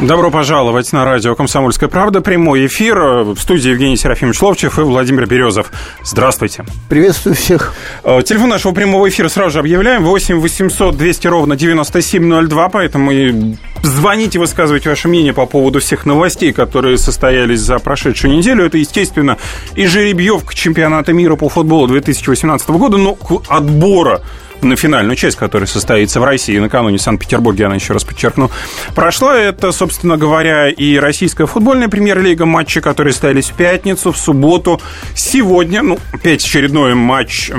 [0.00, 2.20] Добро пожаловать на радио «Комсомольская правда».
[2.22, 2.98] Прямой эфир.
[2.98, 5.70] В студии Евгений Серафимович Ловчев и Владимир Березов.
[6.02, 6.64] Здравствуйте.
[6.88, 7.74] Приветствую всех.
[8.02, 10.02] Э, телефон нашего прямого эфира сразу же объявляем.
[10.02, 12.68] 8 800 200 ровно 9702.
[12.70, 18.64] Поэтому и звоните, высказывайте ваше мнение по поводу всех новостей, которые состоялись за прошедшую неделю.
[18.64, 19.36] Это, естественно,
[19.76, 23.16] и жеребьевка чемпионата мира по футболу 2018 года, но
[23.48, 24.22] отбора
[24.62, 28.50] на финальную часть, которая состоится в России накануне в Санкт-Петербурге, она еще раз подчеркну,
[28.94, 29.38] прошла.
[29.38, 34.80] Это, собственно говоря, и российская футбольная премьер-лига, матчи, которые состоялись в пятницу, в субботу,
[35.14, 37.50] сегодня, ну, опять очередной матч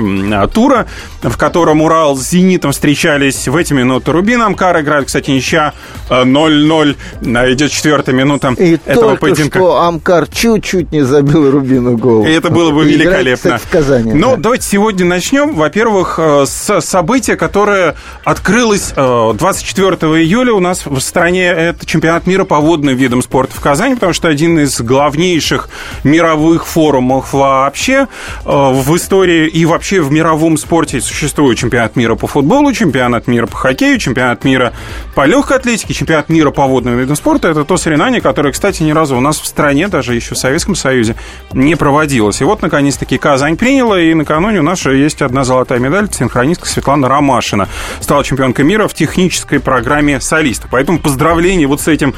[0.52, 0.86] тура,
[1.22, 4.12] в котором Урал с Зенитом встречались в эти минуты.
[4.12, 5.72] Рубин Амкар играет, кстати, ничья
[6.08, 9.58] 0-0, э, идет четвертая минута и этого только поединка.
[9.58, 12.26] что Амкар чуть-чуть не забил Рубину гол.
[12.26, 13.36] И это было бы Играет, великолепно.
[13.36, 14.12] кстати, в Казани.
[14.12, 14.36] Ну, да.
[14.36, 15.54] давайте сегодня начнем.
[15.54, 21.46] Во-первых, э, с события, которое открылось э, 24 июля у нас в стране.
[21.46, 25.68] Это чемпионат мира по водным видам спорта в Казани, потому что один из главнейших
[26.04, 28.06] мировых форумов вообще
[28.44, 33.46] э, в истории и вообще в мировом спорте существует чемпионат мира по футболу, чемпионат мира
[33.46, 34.72] по хоккею, чемпионат мира
[35.16, 37.48] по легкой атлетике, чемпионат мира по водным видам спорта.
[37.48, 40.76] Это то соревнование, которое, кстати, ни разу у нас в стране, даже еще в Советском
[40.76, 41.16] Союзе,
[41.52, 42.40] не проводилось.
[42.40, 46.08] И вот, наконец-таки, Казань приняла, и накануне у нас есть одна золотая медаль.
[46.12, 47.68] Синхронистка Светлана Ромашина
[48.00, 50.68] стала чемпионкой мира в технической программе солиста.
[50.70, 52.14] Поэтому поздравления вот с этим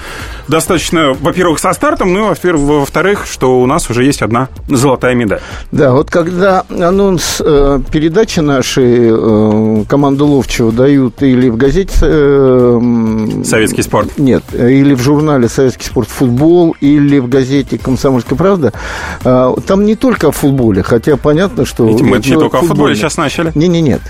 [0.48, 5.14] достаточно, во-первых, со стартом, ну и, во-первых, во-вторых, что у нас уже есть одна золотая
[5.14, 5.40] медаль.
[5.72, 11.94] Да, вот когда анонс э, передачи нашей э, команды Ловчева дают или в газете...
[12.02, 14.18] э, Советский спорт.
[14.18, 18.72] Нет, или в журнале «Советский спорт футбол», или в газете «Комсомольская правда»,
[19.24, 21.86] э, там не только о футболе, хотя понятно, что...
[21.86, 23.52] Видите, мы не только о футболе сейчас начали.
[23.54, 24.00] Не, не, нет.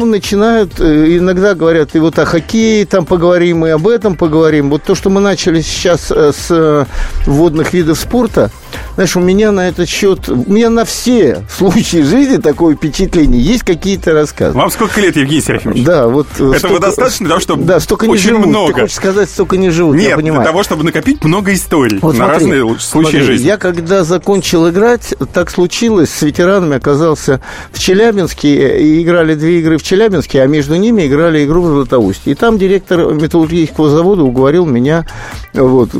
[0.00, 4.70] Там начинают, э, иногда говорят, и вот о хоккее там поговорим, и об этом поговорим.
[4.70, 6.86] Вот то, что мы начали сейчас э, с э,
[7.26, 8.50] водных видов спорта,
[8.94, 13.40] знаешь, у меня на этот счет, у меня на все случаи жизни такое впечатление.
[13.40, 14.56] Есть какие-то рассказы.
[14.56, 15.84] Вам сколько лет, Евгений Серафимович?
[15.84, 16.26] Да, вот...
[16.38, 18.46] Этого достаточно для того, чтобы Да, столько не очень живут.
[18.46, 18.72] много.
[18.72, 20.44] Ты хочешь сказать, столько не живут, я Нет, для понимаю.
[20.46, 23.46] того, чтобы накопить много историй Вот на смотри, разные случаи смотри, жизни.
[23.46, 27.40] Я когда закончил играть, так случилось, с ветеранами оказался
[27.72, 32.32] в Челябинске, и играли две игры в Челябинске, а между ними играли игру в Златоусте.
[32.32, 35.06] И там директор металлургического завода уговорил меня
[35.54, 35.90] вот,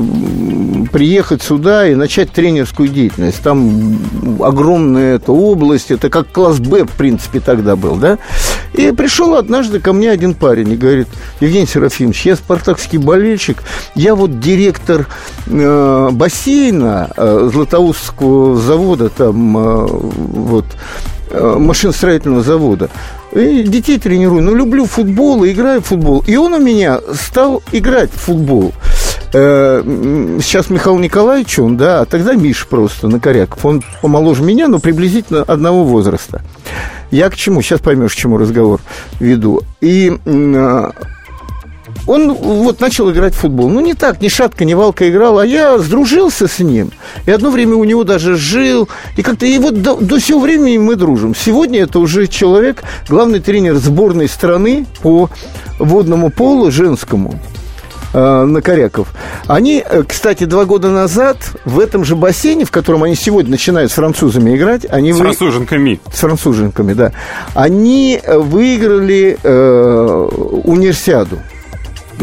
[0.93, 3.43] приехать сюда и начать тренерскую деятельность.
[3.43, 3.99] Там
[4.41, 8.19] огромная эта область, это как класс Б, в принципе, тогда был, да?
[8.75, 11.09] И пришел однажды ко мне один парень и говорит,
[11.41, 13.62] Евгений Серафимович, я спартакский болельщик,
[13.94, 15.06] я вот директор
[15.47, 20.65] э, бассейна э, Златоустского завода, там э, вот
[21.31, 22.89] э, машиностроительного завода.
[23.32, 24.43] И детей тренирую.
[24.43, 26.22] Ну, люблю футбол и играю в футбол.
[26.26, 28.72] И он у меня стал играть в футбол.
[29.32, 29.82] Э,
[30.43, 33.65] Сейчас Михаил Николаевич, он, да, а тогда Миша просто, Накоряков.
[33.65, 36.42] Он помоложе меня, но приблизительно одного возраста.
[37.10, 37.62] Я к чему?
[37.62, 38.81] Сейчас поймешь, к чему разговор
[39.21, 39.62] веду.
[39.81, 40.92] И а,
[42.07, 43.69] он вот начал играть в футбол.
[43.69, 46.91] Ну, не так, ни шатка, ни валка играл, а я сдружился с ним.
[47.27, 48.89] И одно время у него даже жил.
[49.17, 51.35] И как-то и вот до, до сего времени мы дружим.
[51.35, 55.31] Сегодня это уже человек, главный тренер сборной страны по
[55.79, 57.39] водному полу женскому.
[58.15, 59.09] э, Накоряков.
[59.47, 63.91] Они, э, кстати, два года назад в этом же бассейне, в котором они сегодня начинают
[63.91, 65.99] с французами играть, они С вы- француженками.
[66.13, 67.13] с француженками, да,
[67.55, 70.29] они э, выиграли э,
[70.65, 71.39] универсиаду.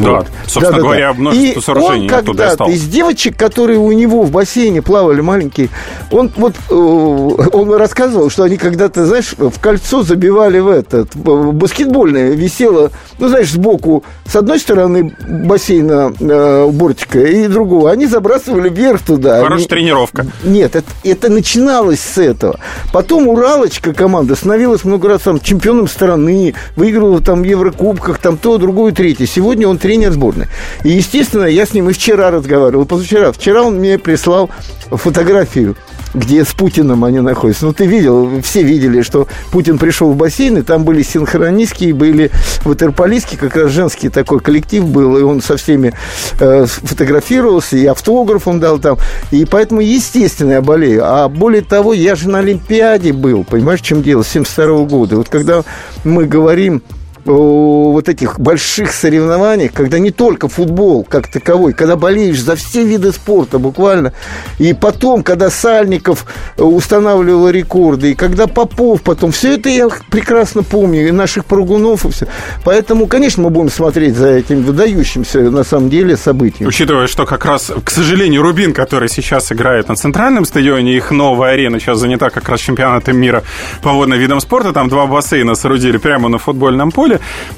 [0.01, 0.27] Да, Вот.
[0.45, 0.81] собственно Да-да-да.
[0.81, 5.21] говоря, множество И сооружений он оттуда когда-то из девочек, которые у него в бассейне плавали
[5.21, 5.69] маленькие,
[6.11, 12.31] он вот э, он рассказывал, что они когда-то, знаешь, в кольцо забивали в этот баскетбольное
[12.31, 19.01] висело, ну знаешь, сбоку с одной стороны бассейна э, бортика и другого, они забрасывали вверх
[19.01, 19.37] туда.
[19.41, 20.25] Хорошая Они- тренировка.
[20.43, 22.59] нет, это, это начиналось с этого.
[22.93, 28.57] Потом Уралочка команда становилась много раз там, чемпионом страны, выигрывала там в Еврокубках, там то,
[28.57, 29.25] другое, третье.
[29.25, 30.45] Сегодня он тренер сборной.
[30.83, 33.31] И, естественно, я с ним и вчера разговаривал, и позавчера.
[33.31, 34.51] Вчера он мне прислал
[34.91, 35.75] фотографию
[36.15, 37.65] где с Путиным они находятся.
[37.65, 42.31] Ну, ты видел, все видели, что Путин пришел в бассейн, и там были синхронистские, были
[42.65, 45.93] ватерполистские, как раз женский такой коллектив был, и он со всеми
[46.39, 48.97] э, фотографировался, и автограф он дал там.
[49.29, 51.03] И поэтому, естественно, я болею.
[51.05, 55.17] А более того, я же на Олимпиаде был, понимаешь, чем дело, с 72 года.
[55.17, 55.63] Вот когда
[56.03, 56.81] мы говорим
[57.25, 63.11] вот этих больших соревнованиях, когда не только футбол как таковой, когда болеешь за все виды
[63.11, 64.13] спорта буквально,
[64.57, 66.25] и потом, когда Сальников
[66.57, 72.11] устанавливал рекорды, и когда Попов потом, все это я прекрасно помню, и наших прыгунов, и
[72.11, 72.27] все.
[72.63, 76.67] Поэтому, конечно, мы будем смотреть за этим выдающимся, на самом деле, событием.
[76.67, 81.53] Учитывая, что как раз, к сожалению, Рубин, который сейчас играет на центральном стадионе, их новая
[81.53, 83.43] арена сейчас занята как раз чемпионатом мира
[83.81, 87.08] по водным видам спорта, там два бассейна соорудили прямо на футбольном поле,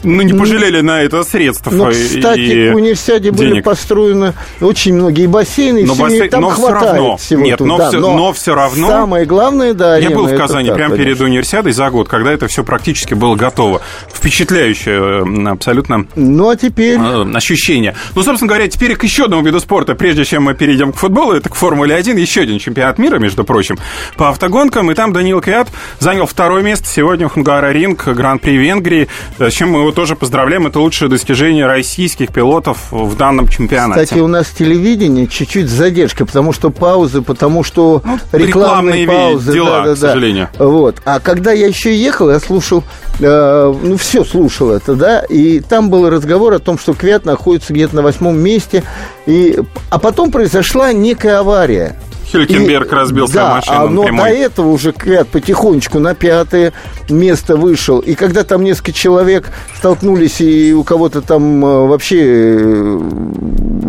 [0.04, 3.38] ну, не пожалели на это средств Но, кстати, и в университете денег.
[3.38, 7.78] были построены очень многие бассейны, но бассейн, там но хватает все равно, всего Нет, но,
[7.78, 8.88] да, все, но, но все равно...
[8.88, 12.64] Самое главное, да, Я был в Казани прямо перед универсиадой за год, когда это все
[12.64, 13.82] практически было готово.
[14.14, 16.98] Впечатляющее абсолютно ну, а теперь...
[17.00, 17.96] Э, ощущение.
[18.16, 21.34] Ну, собственно говоря, теперь к еще одному виду спорта, прежде чем мы перейдем к футболу,
[21.34, 23.78] это к Формуле 1, еще один чемпионат мира, между прочим,
[24.18, 25.70] по автогонкам, и там Даниил Квят
[26.00, 26.88] занял второе место.
[26.88, 29.08] Сегодня в Хунгара Ринг, Гран-при Венгрии,
[29.50, 34.04] с чем мы его тоже поздравляем, это лучшее достижение российских пилотов в данном чемпионате.
[34.04, 39.54] Кстати, у нас телевидение чуть-чуть задержка, потому что паузы, потому что ну, рекламные, рекламные паузы.
[39.54, 40.50] Дела, да, да, к сожалению.
[40.60, 41.02] Вот.
[41.06, 42.84] А когда я еще ехал, я слушал,
[43.20, 47.74] э, ну, все слушал это, да, и там был разговор о том, что Квят находится
[47.74, 48.84] где-то на восьмом месте,
[49.26, 49.60] и,
[49.90, 51.96] а потом произошла некая авария.
[52.32, 53.78] Хюлькенберг и, разбил да, свою машину.
[53.78, 54.30] А, но прямой.
[54.30, 56.74] до этого уже Квят потихонечку на пятое
[57.10, 58.00] место вышел.
[58.00, 63.00] И когда там несколько человек столкнулись, и у кого-то там э, вообще э,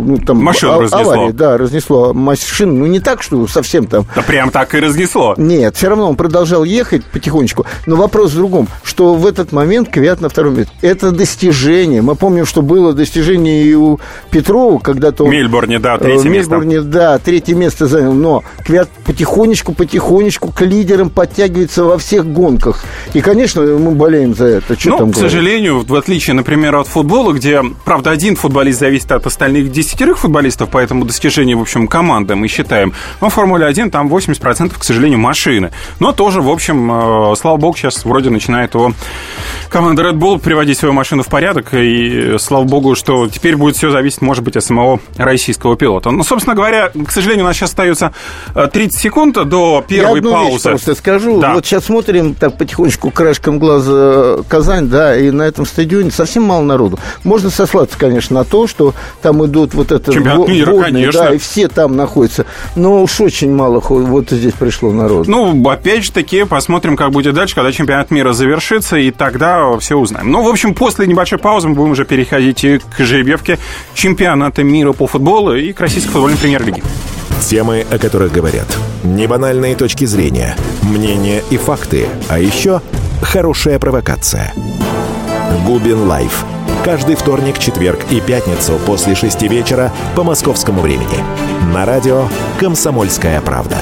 [0.04, 1.12] ну, там машину а, разнесло.
[1.12, 2.74] Авария, да, разнесло машину.
[2.74, 4.06] Ну, не так, что совсем там.
[4.14, 5.34] Да прям так и разнесло.
[5.36, 7.66] Нет, все равно он продолжал ехать потихонечку.
[7.86, 10.72] Но вопрос в другом, что в этот момент Квят на втором месте.
[10.80, 12.02] Это достижение.
[12.02, 14.00] Мы помним, что было достижение и у
[14.30, 15.30] Петрова, когда-то он...
[15.30, 16.52] Мельбурне, да, третье место.
[16.52, 18.12] Мельбурне, да, третье место занял.
[18.12, 18.31] Но
[18.64, 22.84] Квят потихонечку-потихонечку к лидерам подтягивается во всех гонках.
[23.12, 24.78] И, конечно, мы болеем за это.
[24.78, 25.32] Что ну, там к говорить?
[25.32, 30.68] сожалению, в отличие, например, от футбола, где, правда, один футболист зависит от остальных десятерых футболистов,
[30.70, 32.92] поэтому достижение, в общем, команды мы считаем.
[33.20, 35.70] Но в Формуле 1 там 80%, к сожалению, машины.
[36.00, 38.92] Но тоже, в общем, э, слава богу, сейчас вроде начинает его
[39.68, 41.68] команда Red Bull приводить свою машину в порядок.
[41.72, 46.10] И слава богу, что теперь будет все зависеть, может быть, от самого российского пилота.
[46.10, 48.12] Но, собственно говоря, к сожалению, у нас сейчас остается
[48.54, 50.52] 30 секунд до первой Я одну паузы.
[50.52, 51.40] Вещь просто скажу.
[51.40, 51.54] Да.
[51.54, 56.62] Вот сейчас смотрим так потихонечку краешком глаза Казань, да, и на этом стадионе совсем мало
[56.62, 56.98] народу.
[57.24, 61.38] Можно сослаться, конечно, на то, что там идут вот это Чемпионат мира, водные, да, и
[61.38, 62.46] все там находятся.
[62.76, 65.30] Но уж очень мало вот здесь пришло народу.
[65.30, 69.96] Ну, опять же таки, посмотрим, как будет дальше, когда чемпионат мира завершится, и тогда все
[69.96, 70.30] узнаем.
[70.30, 72.64] Ну, в общем, после небольшой паузы мы будем уже переходить
[72.96, 73.58] к жеребьевке
[73.94, 76.82] чемпионата мира по футболу и к российской футбольной премьер-лиге.
[77.44, 78.66] Темы, о которых говорят.
[79.04, 82.06] Небанальные точки зрения, мнения и факты.
[82.28, 82.80] А еще
[83.20, 84.54] хорошая провокация.
[85.66, 86.44] Губин Live.
[86.84, 91.22] Каждый вторник, четверг и пятницу после шести вечера по московскому времени.
[91.74, 92.28] На радио
[92.58, 93.76] «Комсомольская правда».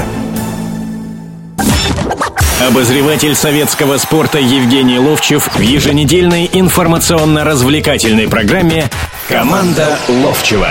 [2.69, 8.91] Обозреватель советского спорта Евгений Ловчев в еженедельной информационно-развлекательной программе
[9.29, 10.69] «Команда Ловчева».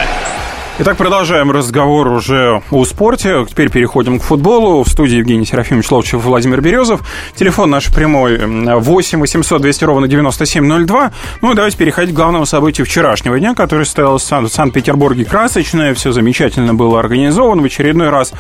[0.82, 3.46] Итак, продолжаем разговор уже о спорте.
[3.50, 4.82] Теперь переходим к футболу.
[4.84, 7.02] В студии Евгений Серафимович Ловчев, Владимир Березов.
[7.36, 11.12] Телефон наш прямой 8 800 200 ровно 9702.
[11.42, 15.94] Ну и давайте переходить к главному событию вчерашнего дня, который состоялся в Санкт-Петербурге красочное.
[15.96, 17.62] Все замечательно было организовано.
[17.62, 18.32] В очередной раз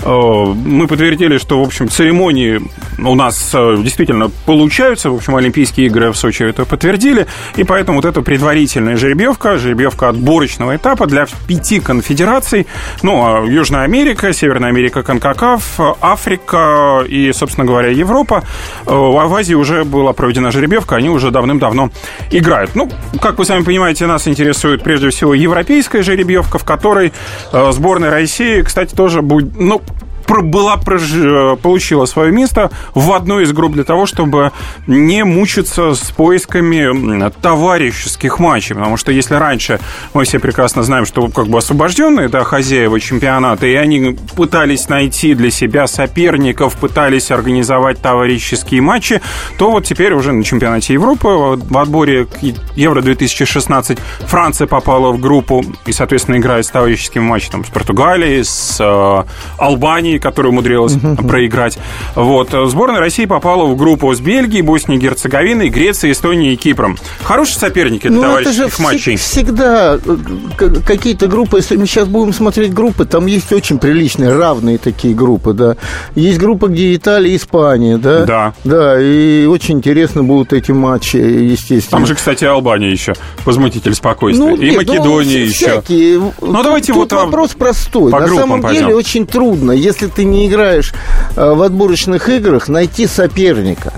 [0.00, 2.60] э, мы подтвердили, что, в общем, церемонии
[2.96, 5.10] у нас э, действительно получаются.
[5.10, 7.26] В общем, Олимпийские игры в Сочи это подтвердили.
[7.56, 12.66] И поэтому вот эта предварительная жеребьевка, жеребьевка отборочного этапа для пяти конфедераций.
[13.02, 18.44] Ну, а Южная Америка, Северная Америка, Конкакаф, Африка и, собственно говоря, Европа.
[18.86, 21.90] Э, в Азии уже была проведена жеребьевка, они уже давным-давно
[22.30, 22.74] играют.
[22.74, 22.90] Ну,
[23.22, 27.14] как вы сами понимаете, нас интересует прежде всего европейская жеребьевка, в которой
[27.52, 29.80] э, сборная России, кстати, тоже будет, ну,
[30.28, 34.52] была, э, получила свое место в одной из групп для того, чтобы
[34.86, 38.74] не мучиться с поисками товарищеских матчей.
[38.74, 39.80] Потому что если раньше
[40.14, 45.34] мы все прекрасно знаем, что как бы освобожденные да, хозяева чемпионата, и они пытались найти
[45.34, 49.20] для себя соперников, пытались организовать товарищеские матчи,
[49.58, 52.38] то вот теперь уже на чемпионате Европы в отборе к
[52.76, 58.76] Евро-2016 Франция попала в группу и, соответственно, играет с товарищескими матчами там, с Португалией, с
[58.80, 59.24] э,
[59.58, 60.94] Албанией, Италии, которая умудрилась
[61.26, 61.78] проиграть.
[62.14, 62.50] Вот.
[62.66, 66.96] Сборная России попала в группу с Бельгией, Боснией, Герцеговиной, Грецией, Эстонией и Кипром.
[67.22, 69.14] Хорошие соперники для Ну, это товарищеских же матчей.
[69.14, 74.34] вс- всегда э, какие-то группы, если мы сейчас будем смотреть группы, там есть очень приличные,
[74.36, 75.76] равные такие группы, да.
[76.14, 78.24] Есть группа, где Италия, Испания, да.
[78.24, 78.54] Да.
[78.64, 81.98] Да, и очень интересно будут эти матчи, естественно.
[81.98, 84.54] Там же, кстати, Албания еще, возмутитель спокойствия.
[84.54, 85.54] и нет, ну, Македония вс- еще.
[85.70, 86.18] всякие.
[86.18, 88.10] Ну, давайте тут вот, вопрос простой.
[88.10, 88.82] по На группам самом пойдем.
[88.82, 90.92] деле очень трудно, если ты не играешь
[91.36, 93.92] э, в отборочных играх, найти соперника.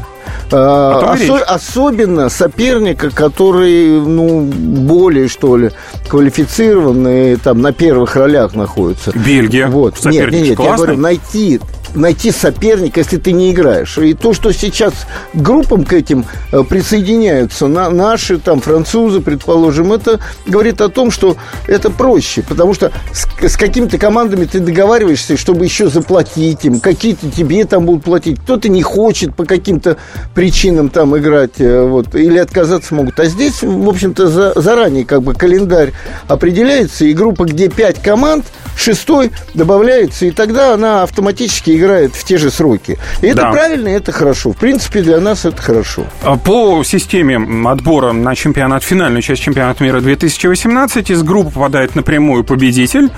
[0.52, 5.70] Э, осо- особенно соперника, который, ну, более, что ли,
[6.08, 9.12] квалифицированный, там, на первых ролях находится.
[9.14, 9.68] Бельгия.
[9.68, 9.94] Вот.
[9.94, 10.76] Нет, Соперник нет, нет, я классный.
[10.86, 11.60] говорю, найти
[11.94, 13.98] найти соперника, если ты не играешь.
[13.98, 14.92] И то, что сейчас
[15.34, 21.36] группам к этим э, присоединяются на, наши, там, французы, предположим, это говорит о том, что
[21.66, 27.30] это проще, потому что с, с какими-то командами ты договариваешься, чтобы еще заплатить им, какие-то
[27.30, 29.96] тебе там будут платить, кто-то не хочет по каким-то
[30.34, 33.18] причинам там играть, э, вот, или отказаться могут.
[33.20, 35.92] А здесь, в общем-то, за- заранее как бы календарь
[36.28, 38.44] определяется, и группа, где пять команд,
[38.76, 42.98] шестой добавляется, и тогда она автоматически играет в те же сроки.
[43.22, 43.50] И это Да.
[43.52, 44.52] правильно, и это хорошо.
[44.52, 46.04] В принципе, для нас это хорошо.
[46.22, 52.44] А По системе отбора на чемпионат, финальную часть чемпионата мира 2018 из группы попадает напрямую
[52.44, 53.10] победитель,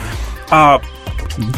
[0.50, 0.80] а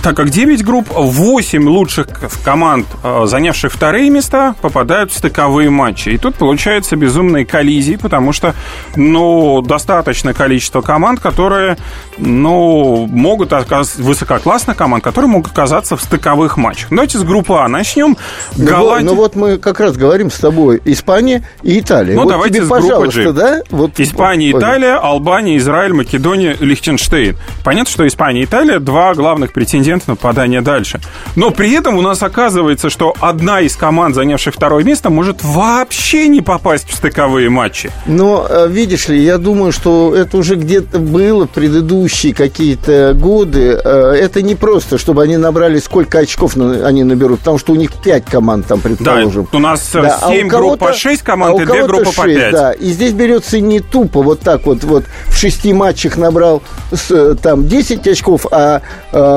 [0.02, 2.06] так как 9 групп, 8 лучших
[2.44, 6.11] команд, э, занявших вторые места, попадают в стыковые матчи.
[6.11, 8.54] И тут получается безумные коллизии, потому что,
[8.96, 11.76] ну, достаточное количество команд, которые,
[12.18, 16.90] ну, могут оказаться, высококлассных команд, которые могут оказаться в стыковых матчах.
[16.90, 18.16] Давайте с группы А начнем.
[18.56, 19.14] Ну, Голландия.
[19.14, 22.14] вот, ну вот мы как раз говорим с тобой Испания и Италия.
[22.14, 23.32] Ну, вот давайте тебе, с группы пожалуйста, G.
[23.32, 23.61] да?
[23.70, 27.37] Вот, Испания, Италия, Албания, Израиль, Македония, Лихтенштейн.
[27.64, 31.00] Понятно, что Испания и Италия два главных претендента на попадание дальше.
[31.36, 36.28] Но при этом у нас оказывается, что одна из команд, занявших второе место, может вообще
[36.28, 37.90] не попасть в стыковые матчи.
[38.06, 43.80] Но, э, видишь ли, я думаю, что это уже где-то было в предыдущие какие-то годы.
[43.84, 47.92] Э, Это не просто, чтобы они набрали, сколько очков они наберут, потому что у них
[48.02, 49.48] пять команд там, Да, предположим.
[49.52, 51.74] у нас Да, а у 7 групп по кого-то- 6 а команд у и 2
[51.74, 52.52] кого-то группы по шесть, 5.
[52.52, 56.62] Да, и здесь берется не тупо вот так вот, вот в шести матчах набрал
[57.10, 58.80] э, там 10 очков, а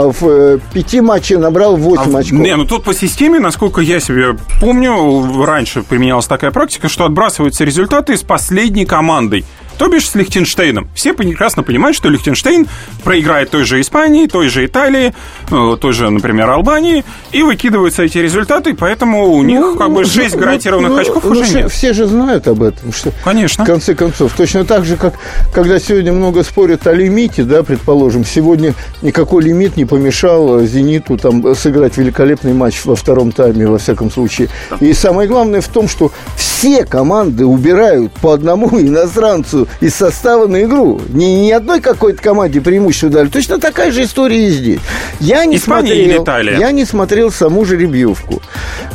[0.04, 2.40] в э, пяти матчах набрал 8 А, очков.
[2.40, 7.64] Не, ну тут по системе, насколько я себе помню, раньше применялась такая практика, что отбрасываются
[7.64, 9.46] результаты с последней командой.
[9.78, 10.90] То бишь с Лихтенштейном.
[10.96, 12.68] Все прекрасно понимают, что Лихтенштейн
[13.04, 15.14] проиграет той же Испании, той же Италии,
[15.52, 20.34] э, той же, например, Албании, и выкидываются эти результаты, поэтому у них как бы 6
[20.34, 21.72] ну, гарантированных ну, очков ну, уже все, нет.
[21.72, 22.92] все же знают об этом.
[22.92, 23.64] Что, Конечно.
[23.64, 25.14] В конце концов, точно так же, как
[25.54, 31.56] когда сегодня много спорят о лимите, да, предположим, сегодня никакой лимит не помешал «Зениту» там
[31.56, 34.50] сыграть великолепный матч во втором тайме, во всяком случае.
[34.80, 40.64] И самое главное в том, что все команды убирают по одному иностранцу из состава на
[40.64, 41.02] игру.
[41.10, 43.28] Ни, ни одной какой-то команде преимущество дали.
[43.28, 44.80] Точно такая же история и здесь.
[45.20, 46.58] Я не Испания смотрел, Италия?
[46.60, 48.42] Я не смотрел саму жеребьевку.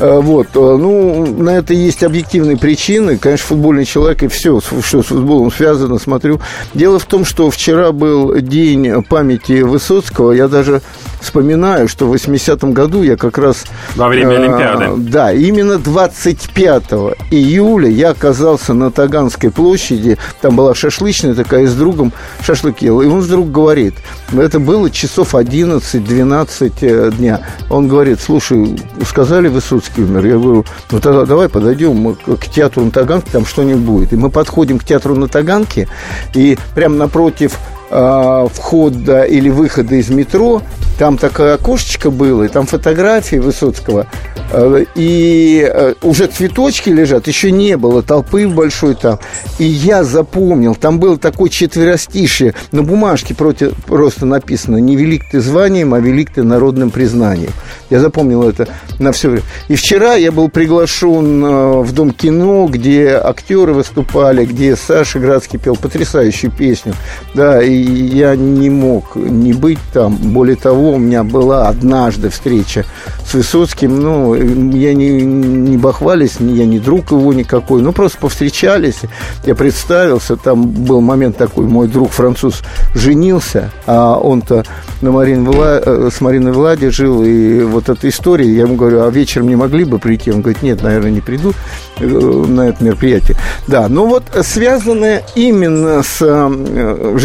[0.01, 0.49] Э, Вот.
[0.55, 3.17] э, Ну, на это есть объективные причины.
[3.19, 6.41] Конечно, футбольный человек и все, что с футболом связано, смотрю.
[6.75, 10.33] Дело в том, что вчера был день памяти Высоцкого.
[10.33, 10.83] Я даже
[11.23, 13.65] вспоминаю, что в 80-м году я как раз...
[13.97, 15.11] Во время э, Олимпиады.
[15.11, 16.85] Да, именно 25
[17.31, 20.19] июля я оказался на Таганской площади.
[20.41, 22.13] Там была шашлычная такая, с другом
[22.43, 23.01] шашлык ел.
[23.01, 23.95] И он вдруг говорит,
[24.33, 27.41] это было часов 11-12 э, дня.
[27.71, 30.27] Он говорит, слушай, сказали Высоцкий умер.
[30.27, 34.13] Я говорю, ну тогда давай подойдем мы к театру на Таганке, там что-нибудь будет.
[34.13, 35.89] И мы подходим к театру на Таганке,
[36.35, 37.59] и прямо напротив
[37.95, 40.63] а, входа или выхода из метро,
[40.99, 44.07] там такое окошечко было, и там фотографии Высоцкого,
[44.53, 49.19] э, и э, уже цветочки лежат, еще не было толпы большой там.
[49.59, 55.41] И я запомнил, там было такое четверостишее, на бумажке против, просто написано «Не велик ты
[55.41, 57.51] званием, а велик ты народным признанием».
[57.91, 58.69] Я запомнил это
[58.99, 59.45] на все время.
[59.69, 65.59] И вчера я был приглашен э, в Дом кино, где актеры выступали, где Саша Градский
[65.59, 66.95] пел потрясающую песню.
[67.35, 70.17] Да, и я не мог не быть там.
[70.17, 72.85] Более того, у меня была однажды встреча
[73.27, 74.01] с Высоцким.
[74.01, 79.01] Ну, я не, не бахвались, я не друг его никакой, ну, просто повстречались,
[79.45, 82.63] я представился, там был момент такой, мой друг француз
[82.95, 84.65] женился, а он-то
[85.01, 85.81] на Марин Вла...
[85.85, 89.57] Э, с Мариной Влади жил, и вот эта история, я ему говорю, а вечером не
[89.57, 90.31] могли бы прийти?
[90.31, 91.53] Он говорит, нет, наверное, не приду
[91.99, 93.37] э, на это мероприятие.
[93.67, 97.17] Да, ну вот связанное именно с э,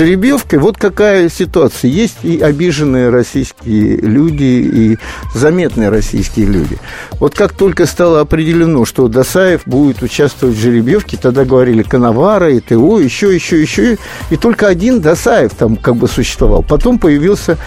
[0.48, 1.89] жеребьевкой, вот какая ситуация.
[1.89, 4.98] Есть и обиженные российские люди, и
[5.34, 6.77] заметные российские люди.
[7.20, 12.60] Вот как только стало определено, что Досаев будет участвовать в жеребьевке, тогда говорили Коновара, и
[12.60, 13.98] ТО, еще, еще, еще,
[14.30, 16.63] и только один Досаев там как бы существовал.
[16.63, 17.58] Потом появился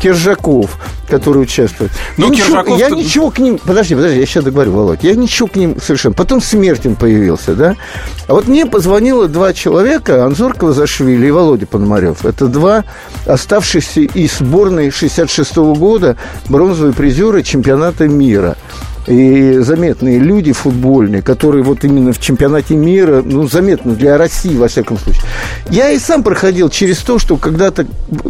[0.00, 0.78] Киржаков,
[1.08, 1.90] который участвует.
[2.16, 2.74] Ну, я Киржаков...
[2.74, 3.58] Ничего, я ничего к ним...
[3.58, 5.02] Подожди, подожди, я сейчас договорю, Володь.
[5.02, 6.14] Я ничего к ним совершенно...
[6.14, 7.76] Потом Смертин появился, да?
[8.26, 12.24] А вот мне позвонило два человека, Анзор Квазашвили и Володя Пономарев.
[12.24, 12.84] Это два
[13.26, 16.16] оставшихся из сборной 66 -го года
[16.48, 18.56] бронзовые призеры чемпионата мира
[19.06, 24.68] и заметные люди футбольные, которые вот именно в чемпионате мира, ну, заметно для России, во
[24.68, 25.22] всяком случае.
[25.70, 27.86] Я и сам проходил через то, что когда-то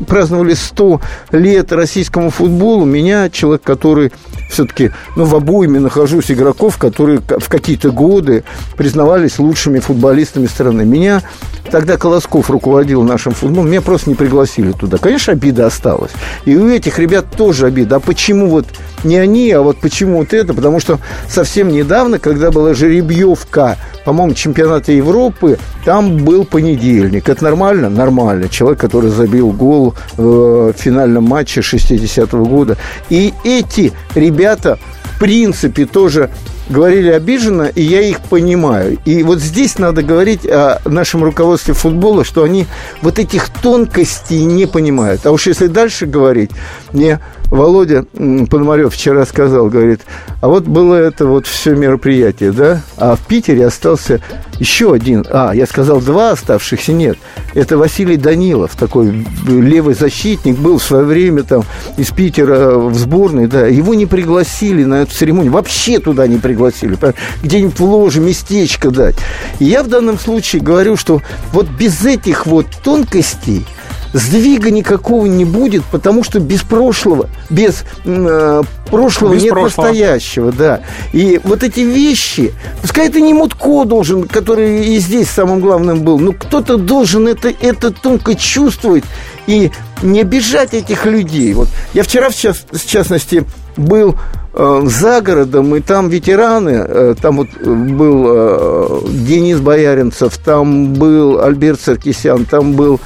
[0.07, 1.00] праздновали 100
[1.33, 4.12] лет российскому футболу, меня, человек, который
[4.49, 8.45] все-таки, ну, в обоими нахожусь игроков, которые в какие-то годы
[8.77, 10.85] признавались лучшими футболистами страны.
[10.85, 11.23] Меня
[11.71, 14.99] тогда Колосков руководил нашим футболом, меня просто не пригласили туда.
[14.99, 16.12] Конечно, обида осталась.
[16.45, 17.97] И у этих ребят тоже обида.
[17.97, 18.67] А почему вот
[19.04, 20.54] не они, а вот почему вот это?
[20.54, 27.28] Потому что совсем недавно, когда была жеребьевка, по-моему, чемпионата Европы, там был понедельник.
[27.28, 27.90] Это нормально?
[27.90, 28.49] Нормально.
[28.49, 32.76] Человек, который забил гол в финальном матче 60-го года.
[33.09, 36.30] И эти ребята, в принципе, тоже
[36.69, 38.97] говорили обиженно, и я их понимаю.
[39.04, 42.66] И вот здесь надо говорить о нашем руководстве футбола, что они
[43.02, 45.26] вот этих тонкостей не понимают.
[45.26, 46.52] А уж если дальше говорить,
[46.92, 47.19] мне
[47.50, 50.00] Володя Пономарев вчера сказал, говорит,
[50.40, 54.21] а вот было это вот все мероприятие, да, а в Питере остался
[54.61, 57.19] еще один, а, я сказал два оставшихся, нет,
[57.54, 61.64] это Василий Данилов, такой левый защитник, был в свое время там
[61.97, 66.97] из Питера в сборной, да, его не пригласили на эту церемонию, вообще туда не пригласили,
[67.42, 69.16] где-нибудь в ложе местечко дать.
[69.59, 71.21] И я в данном случае говорю, что
[71.52, 73.66] вот без этих вот тонкостей–
[74.12, 79.87] сдвига никакого не будет, потому что без прошлого, без э, прошлого без нет прошлого.
[79.87, 80.81] настоящего, да.
[81.12, 82.52] И вот эти вещи,
[82.83, 87.49] пускай это не Мутко должен, который и здесь самым главным был, но кто-то должен это,
[87.49, 89.05] это тонко чувствовать
[89.47, 89.71] и
[90.02, 91.52] не обижать этих людей.
[91.55, 93.45] Вот я вчера, в, част, в частности,
[93.76, 94.17] был
[94.52, 101.40] э, за городом, и там ветераны, э, там вот был э, Денис Бояринцев, там был
[101.40, 103.00] Альберт Саркисян, там был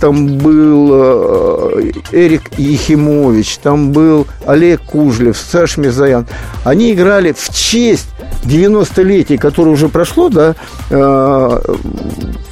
[0.00, 6.26] там был э, Эрик Ехимович, там был Олег Кужлев, Саш Мирзаян.
[6.64, 8.08] Они играли в честь
[8.44, 10.54] 90-летия, которое уже прошло, да,
[10.90, 11.60] э,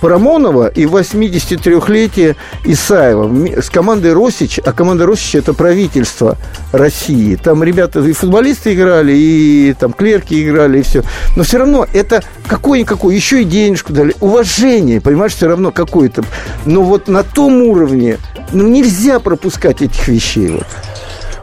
[0.00, 6.36] Парамонова и 83-летие Исаева с командой Росич, а команда Росич– это правительство
[6.72, 7.36] России.
[7.36, 11.02] Там ребята и футболисты играли, и там клерки играли, и все.
[11.36, 14.14] Но все равно это какое-никакое, еще и денежку дали.
[14.20, 16.24] Уважение, понимаешь, все равно какое-то.
[16.64, 18.18] Но вот на том уровне,
[18.52, 20.50] ну, нельзя пропускать этих вещей.
[20.50, 20.66] Вот.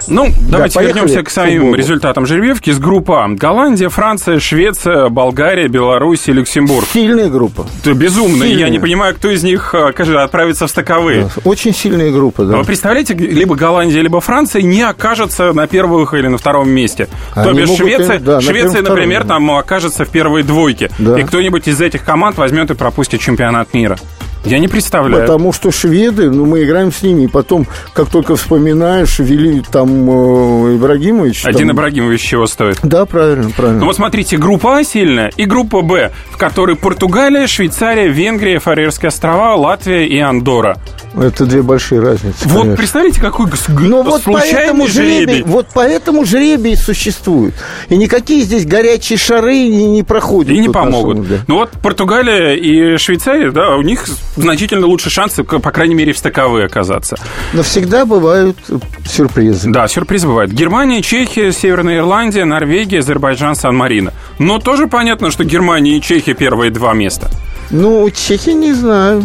[0.08, 2.72] Ну, давайте да, вернемся к самим результатам жеребьевки.
[2.72, 6.88] С группа Голландия, Франция, Швеция, Болгария, Беларусь и Люксембург.
[6.92, 7.66] Сильная группа.
[7.82, 8.46] Это безумно.
[8.46, 8.66] Сильная.
[8.66, 11.24] Я не понимаю, кто из них а, отправится в стаковые.
[11.24, 12.58] Да, очень сильная группа, да.
[12.58, 17.08] Вы представляете, либо Голландия, либо Франция не окажется на первых или на втором месте.
[17.36, 20.90] Они То бишь Швеция, да, Швеция на например, втором, там окажется в первой двойке.
[21.00, 21.20] Да.
[21.20, 23.98] И кто-нибудь из этих команд возьмет и пропустит чемпионат мира.
[24.46, 25.22] Я не представляю.
[25.24, 30.10] Потому что шведы, ну, мы играем с ними, и потом, как только вспоминаешь, вели там
[30.10, 31.46] э, Ибрагимович.
[31.46, 31.76] Один там...
[31.76, 32.80] Ибрагимович чего стоит?
[32.84, 33.82] Да, правильно, правильно.
[33.82, 39.10] Ну, вот смотрите, группа А сильная и группа Б, в которой Португалия, Швейцария, Венгрия, Фарерские
[39.10, 40.78] острова, Латвия и Андора.
[41.18, 42.48] Это две большие разницы.
[42.48, 42.78] Вот конечно.
[42.78, 43.48] представляете, какой
[43.80, 45.26] Но вот поэтому жребий.
[45.26, 45.44] жребий.
[45.44, 47.56] Вот поэтому жребий существует.
[47.90, 50.52] И никакие здесь горячие шары не, не проходят.
[50.52, 51.28] И не помогут.
[51.48, 56.18] Ну вот Португалия и Швейцария, да, у них значительно лучше шансы, по крайней мере, в
[56.18, 57.18] стыковые оказаться.
[57.54, 58.58] Но всегда бывают
[59.06, 59.70] сюрпризы.
[59.70, 60.52] Да, сюрпризы бывают.
[60.52, 64.14] Германия, Чехия, Северная Ирландия, Норвегия, Азербайджан, Сан-Марино.
[64.38, 67.30] Но тоже понятно, что Германия и Чехия первые два места.
[67.72, 69.24] Ну, Чехия не знаю.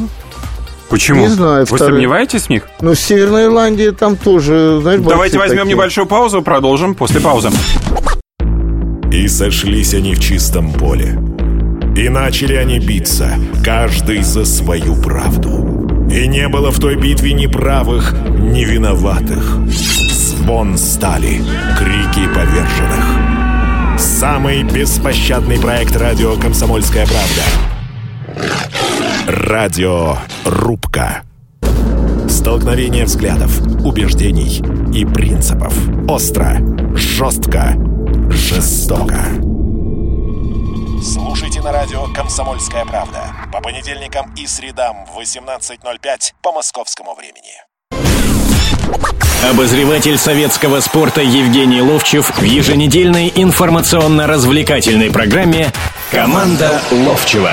[0.91, 1.23] Почему?
[1.23, 1.67] Не знаю.
[1.69, 1.95] Вы вторые.
[1.95, 2.69] сомневаетесь в них?
[2.81, 5.75] Ну, Северная Ирландия там тоже, знаешь, Давайте возьмем такие.
[5.75, 7.51] небольшую паузу, продолжим после паузы.
[9.11, 11.19] И сошлись они в чистом поле.
[11.97, 16.09] И начали они биться, каждый за свою правду.
[16.11, 19.59] И не было в той битве ни правых, ни виноватых.
[19.69, 21.41] Звон стали,
[21.79, 23.99] крики поверженных.
[23.99, 27.43] Самый беспощадный проект радио «Комсомольская правда».
[29.29, 31.23] Радио «Рубка».
[32.29, 34.61] Столкновение взглядов, убеждений
[34.93, 35.73] и принципов.
[36.09, 36.59] Остро,
[36.97, 37.77] жестко,
[38.31, 39.21] жестоко.
[41.03, 41.34] Слушайте
[41.65, 47.55] на радио «Комсомольская правда» по понедельникам и средам в 18.05 по московскому времени.
[49.51, 55.73] Обозреватель советского спорта Евгений Ловчев в еженедельной информационно-развлекательной программе
[56.11, 57.53] «Команда Ловчева».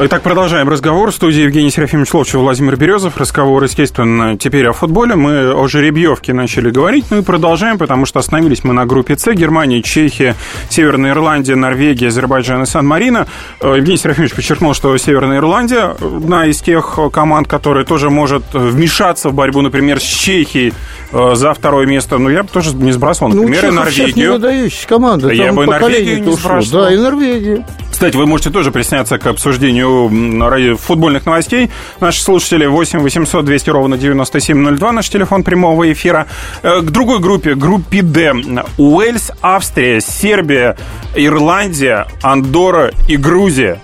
[0.00, 1.10] Итак, продолжаем разговор.
[1.10, 3.16] В студии Евгений Серафимович Ловчев, Владимир Березов.
[3.16, 5.16] Разговор, естественно, теперь о футболе.
[5.16, 9.26] Мы о жеребьевке начали говорить, ну и продолжаем, потому что остановились мы на группе С.
[9.34, 10.36] Германия, Чехия,
[10.70, 13.26] Северная Ирландия, Норвегия, Азербайджан и Сан-Марино.
[13.60, 19.30] Э, Евгений Серафимович подчеркнул, что Северная Ирландия одна из тех команд, которая тоже может вмешаться
[19.30, 20.74] в борьбу, например, с Чехией
[21.10, 22.18] э, за второе место.
[22.18, 24.14] Но я бы тоже не сбрасывал, например, ну, и Норвегию.
[24.14, 24.38] не
[24.86, 25.26] команда.
[25.26, 26.84] Да я бы Норвегию не сбрасывал.
[26.84, 27.64] Да, и Норвегию.
[27.98, 31.68] Кстати, вы можете тоже присоединяться к обсуждению футбольных новостей.
[31.98, 36.28] Наши слушатели 8 800 200 ровно 9702, наш телефон прямого эфира.
[36.62, 38.34] К другой группе, группе Д.
[38.76, 40.76] Уэльс, Австрия, Сербия,
[41.16, 43.80] Ирландия, Андора и Грузия.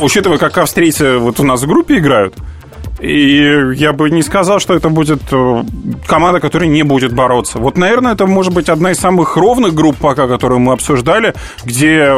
[0.00, 2.34] Учитывая, как австрийцы вот у нас в группе играют,
[2.98, 5.64] и я бы не сказал, что это будет э,
[6.06, 7.58] команда, которая не будет бороться.
[7.58, 12.10] Вот, наверное, это может быть одна из самых ровных групп пока, которую мы обсуждали, где,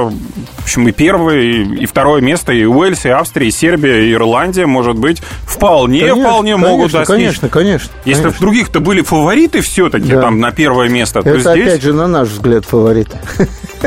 [0.69, 4.97] общем, и первое, и второе место, и Уэльс, и Австрия, и Сербия, и Ирландия, может
[4.97, 7.07] быть, вполне, конечно, вполне конечно, могут достичь.
[7.17, 7.91] Конечно, конечно.
[8.05, 8.39] Если конечно.
[8.39, 10.21] в других-то были фавориты все-таки Да.
[10.21, 11.69] там на первое место, то Это, здесь...
[11.69, 13.09] опять же, на наш взгляд, фаворит.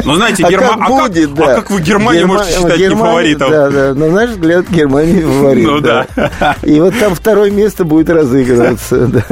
[0.04, 1.56] Ну, знаете, А Герма- как а, как, будет, а да.
[1.56, 3.52] как вы Германию Герма- можете считать не Германия- фаворитом?
[3.52, 5.66] Да, да, на наш взгляд, Германия фаворит.
[5.68, 6.08] Ну да.
[6.64, 9.08] И вот там второе место будет разыгрываться.
[9.08, 9.26] да.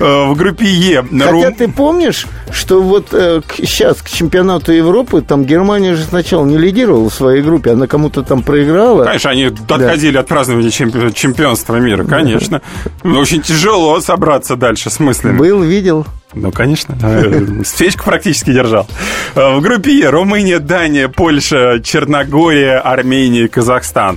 [0.00, 1.04] Э, В группе Е.
[1.10, 7.10] Хотя ты помнишь, что вот сейчас к чемпионату Европы там Германия же сначала не лидировала
[7.10, 9.04] в своей группе, она кому-то там проиграла.
[9.04, 12.62] Конечно, они отходили от празднования чемпи- чемпионства мира, конечно.
[13.04, 15.36] Но очень тяжело собраться дальше с мыслями.
[15.36, 16.06] Был, видел.
[16.34, 16.96] Ну, конечно.
[17.02, 18.86] Э, Свечку практически держал.
[19.34, 24.16] Э, В группе Е Румыния, Дания, Польша, Черногория, Армения и Казахстан.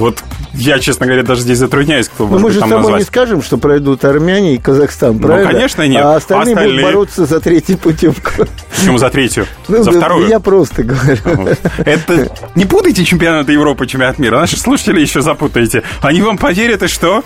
[0.00, 0.22] Вот
[0.54, 3.06] я, честно говоря, даже здесь затрудняюсь, кто Но может мы же там тобой не назвать.
[3.06, 5.52] скажем, что пройдут Армяне и Казахстан, правильно?
[5.52, 6.02] конечно, нет.
[6.02, 8.46] А остальные, Остальные- будут бороться за третью путевку.
[8.76, 9.46] Почему за третью?
[9.68, 10.28] Ну, за да, вторую?
[10.28, 11.56] Я просто говорю.
[11.84, 14.38] Это не путайте чемпионат Европы чемпионат мира.
[14.40, 15.82] Наши слушатели еще запутаете.
[16.00, 17.22] Они вам поверят, и что?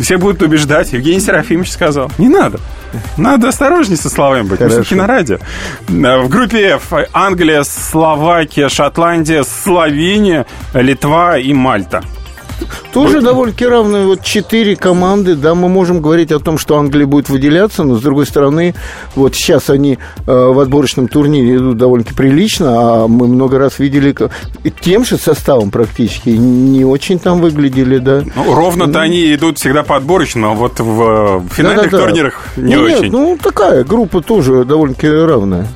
[0.00, 0.92] Все будут убеждать.
[0.92, 2.10] Евгений Серафимович сказал.
[2.18, 2.58] Не надо.
[3.16, 4.60] Надо осторожнее со словами быть.
[4.60, 4.74] Мы Хорошо.
[4.82, 5.38] все-таки на радио.
[5.88, 12.02] Э, В группе F Англия, Словакия, Шотландия, Словения, Литва и Мальта.
[12.92, 15.34] Тоже довольно-таки равные вот четыре команды.
[15.34, 18.74] Да, мы можем говорить о том, что Англия будет выделяться, но, с другой стороны,
[19.16, 22.66] вот сейчас они э, в отборочном турнире идут довольно-таки прилично,
[23.02, 24.14] а мы много раз видели
[24.80, 26.30] тем же составом практически.
[26.30, 28.22] Не очень там выглядели, да.
[28.36, 32.04] Ну, ровно-то они идут всегда по отборочным, а вот в э, финальных Да-да-да.
[32.06, 33.10] турнирах не Ну, нет, очень.
[33.12, 35.66] ну, такая группа тоже довольно-таки равная.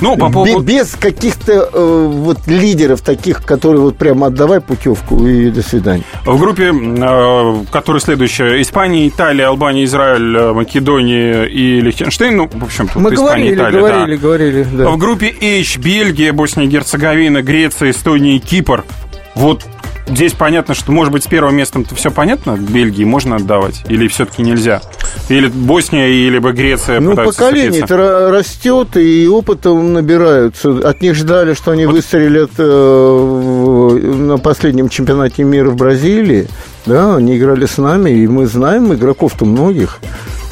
[0.00, 0.60] Ну, по поводу...
[0.60, 6.04] Без каких-то э, вот лидеров таких, которые вот прямо отдавай путевку и до свидания.
[6.24, 12.36] В группе, э, которая следующая, Испания, Италия, Албания, Израиль, э, Македония и Лихтенштейн.
[12.36, 14.22] Ну, в общем, тут Мы Испания, говорили, Италия, говорили, да.
[14.22, 14.88] говорили, да.
[14.90, 18.84] В группе H Бельгия, Босния и Герцеговина, Греция, Эстония и Кипр.
[19.34, 19.64] Вот
[20.06, 24.42] здесь понятно, что, может быть, с первым местом-то все понятно, Бельгии можно отдавать, или все-таки
[24.42, 24.80] нельзя?
[25.28, 30.70] Или Босния, или бы Греция Ну, поколение это растет, и опытом набираются.
[30.88, 36.48] От них ждали, что они выстрелят э, в- на последнем чемпионате мира в Бразилии.
[36.86, 39.98] Да, они играли с нами, и мы знаем игроков-то многих.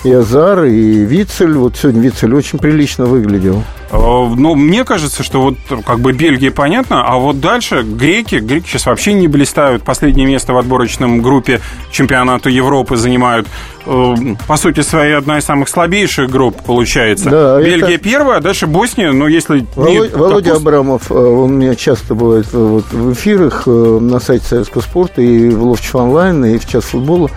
[0.05, 1.55] И Азар, и Вицель.
[1.55, 3.65] Вот сегодня Вицель очень прилично выглядел.
[3.91, 8.67] Э, Ну, мне кажется, что вот как бы Бельгия понятно, а вот дальше греки, греки
[8.69, 9.83] сейчас вообще не блистают.
[9.83, 13.49] Последнее место в отборочном группе чемпионата Европы занимают.
[13.89, 14.15] Э,
[14.47, 17.31] По сути, своей одна из самых слабейших групп получается.
[17.31, 19.67] Да, Бельгия это- первая, а дальше Босния, но если...
[19.75, 23.67] Володя, нет Володя допустим- Абрамов, э, он у меня часто бывает э, вот в эфирах
[23.67, 27.31] на сайте Советского спорта и в Ловчев онлайн, и в час футбола.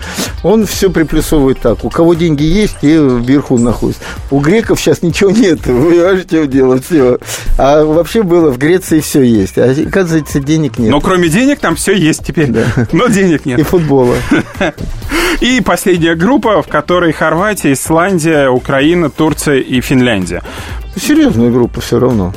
[0.44, 1.84] Он все приплюсовывает так.
[1.86, 4.02] У кого деньги есть, те вверху находятся.
[4.30, 5.60] У греков сейчас ничего нет.
[5.66, 6.80] Вы понимаете, чем дело?
[6.82, 7.18] Все.
[7.58, 9.58] А вообще было в Греции все есть.
[9.58, 10.92] А оказывается, денег нет.
[10.92, 12.52] Но кроме денег там все есть теперь.
[12.92, 13.62] Но денег И нет.
[13.68, 14.16] футбола.
[15.42, 20.41] И последняя группа, в которой Хорватия, Исландия, Украина, Турция и Финляндия.
[20.95, 22.34] Серьезная группа все равно.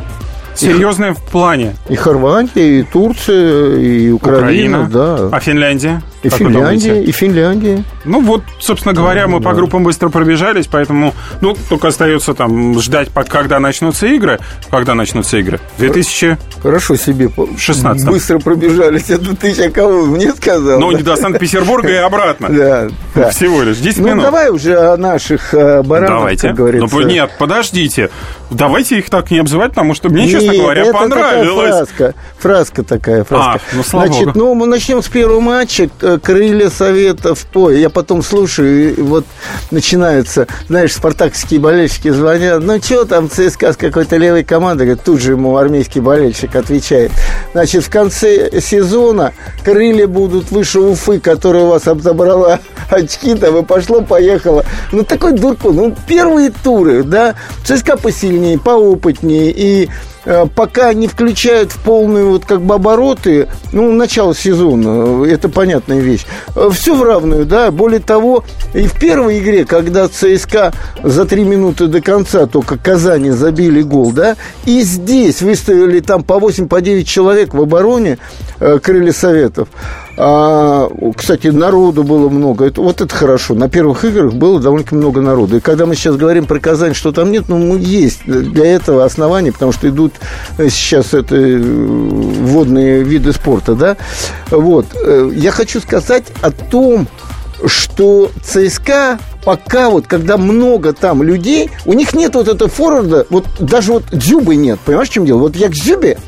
[0.54, 1.74] Серьезная в плане.
[1.88, 4.88] И Хорватия, и Турция, и Украина, Украина.
[4.92, 5.28] да.
[5.32, 6.02] А Финляндия?
[6.24, 7.02] И Как думаете?
[7.02, 7.84] и Финляндия.
[8.06, 13.10] Ну вот, собственно говоря, мы по группам быстро пробежались, поэтому, ну, только остается там ждать,
[13.28, 14.40] когда начнутся игры.
[14.70, 15.60] Когда начнутся игры?
[15.78, 16.38] 2000...
[16.62, 18.06] Хорошо себе по- 16-м.
[18.10, 19.10] быстро пробежались.
[19.10, 20.80] Это ты сейчас кого мне сказал?
[20.80, 20.96] Ну, да?
[20.96, 22.48] не до Санкт-Петербурга и обратно.
[22.54, 23.30] Да, да.
[23.30, 24.22] Всего лишь 10 Ну, минут.
[24.24, 26.48] давай уже о наших э, баранах, Давайте.
[26.48, 26.96] как говорится.
[26.96, 28.08] Ну, нет, подождите.
[28.50, 31.88] Давайте их так не обзывать, потому что мне, честно говоря, понравилось.
[31.88, 33.52] Такая фраска, фраска такая, фраска.
[33.52, 34.38] А, ну, слава Значит, богу.
[34.38, 35.88] ну, мы начнем с первого матча.
[36.18, 37.46] Крылья Советов.
[37.55, 39.24] Ой, я потом слушаю, и вот
[39.70, 42.62] начинается, знаешь, спартаковские болельщики звонят.
[42.62, 44.85] Ну, что там ЦСКА с какой-то левой командой?
[44.85, 47.12] Говорит, тут же ему армейский болельщик отвечает.
[47.53, 49.33] Значит, в конце сезона
[49.64, 54.64] крылья будут выше Уфы, которая у вас отобрала очки там и пошло-поехало.
[54.92, 55.72] Ну, такой дурку.
[55.72, 59.88] Ну, первые туры, да, ЦСКА посильнее, поопытнее, и
[60.54, 66.00] пока не включают в полную вот как бы обороты, ну, начало сезона, э, это понятная
[66.00, 66.26] вещь.
[66.72, 71.87] Все в равную, да, более того, и в первой игре, когда ЦСКА за три минуты
[71.87, 77.06] до конца только Казани забили гол, да, и здесь выставили там по 8, по 9
[77.06, 78.18] человек в обороне
[78.60, 79.68] э, крылья Советов.
[80.16, 82.66] А, кстати, народу было много.
[82.66, 83.55] Это, вот это хорошо.
[83.55, 85.57] На первых играх было довольно-таки много народу.
[85.57, 89.05] И когда мы сейчас говорим про Казань, что там нет, ну, ну, есть для этого
[89.05, 90.14] основания, потому что идут
[90.59, 93.96] э, сейчас это э, водные виды спорта, да.
[94.50, 94.87] Вот.
[94.94, 97.09] Э, Я хочу сказать о том,
[97.66, 103.46] что ЦСКА пока вот, когда много там людей, у них нет вот этого форварда, вот
[103.59, 105.38] даже вот Дзюбы нет, понимаешь, в чем дело?
[105.38, 106.18] Вот я к Дзюбе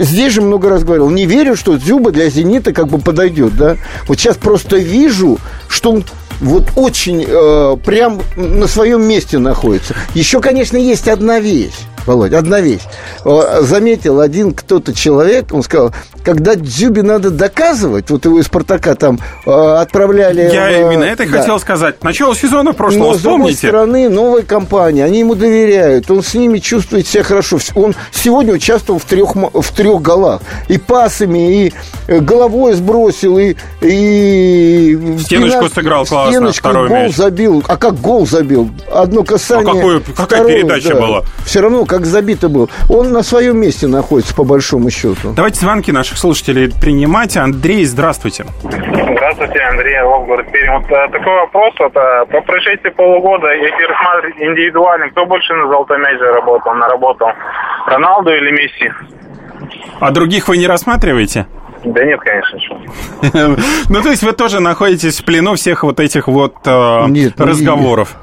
[0.00, 3.76] Здесь же много раз говорил, не верю, что Дзюба для «Зенита» как бы подойдет, да.
[4.06, 6.04] Вот сейчас просто вижу, что он
[6.40, 9.94] вот очень э, прям на своем месте находится.
[10.14, 11.74] Еще, конечно, есть одна вещь.
[12.06, 12.82] Володь, одна вещь.
[13.24, 15.92] Э, Заметил один кто-то человек, он сказал,
[16.28, 20.42] когда Дзюбе надо доказывать, вот его из «Спартака» там э, отправляли...
[20.52, 21.38] Я в, именно это и да.
[21.38, 22.04] хотел сказать.
[22.04, 26.58] Начало сезона прошлого, Но, с другой стороны, новая компания, они ему доверяют, он с ними
[26.58, 27.58] чувствует себя хорошо.
[27.74, 30.42] Он сегодня участвовал в трех, в трех голах.
[30.68, 31.72] И пасами, и
[32.08, 33.54] э, головой сбросил, и...
[33.80, 37.16] и Стеночку пенал- сыграл классно, стеночку, второй гол мяч.
[37.16, 37.64] забил.
[37.66, 38.70] А как гол забил?
[38.92, 39.70] Одно касание...
[39.70, 41.00] А какое- какая второе, передача да.
[41.00, 41.22] была?
[41.46, 42.68] Все равно, как забито был.
[42.90, 45.32] Он на своем месте находится, по большому счету.
[45.34, 47.36] Давайте звонки наших слушателей принимать.
[47.36, 48.44] Андрей, здравствуйте.
[48.62, 50.78] Здравствуйте, Андрей Орлов, город Пермь.
[50.78, 51.74] Вот э, такой вопрос.
[51.78, 57.28] Вот, э, по прошествии полугода, если рассматривать индивидуально, кто больше на золотой мяч заработал, наработал?
[57.86, 58.92] Роналду или Месси?
[60.00, 61.46] А других вы не рассматриваете?
[61.84, 62.58] Да нет, конечно.
[63.88, 67.46] Ну, то есть вы тоже находитесь в плену всех вот этих вот э, Нет, ну,
[67.46, 68.16] разговоров.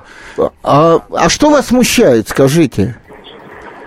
[0.63, 2.97] А, а что вас смущает, скажите?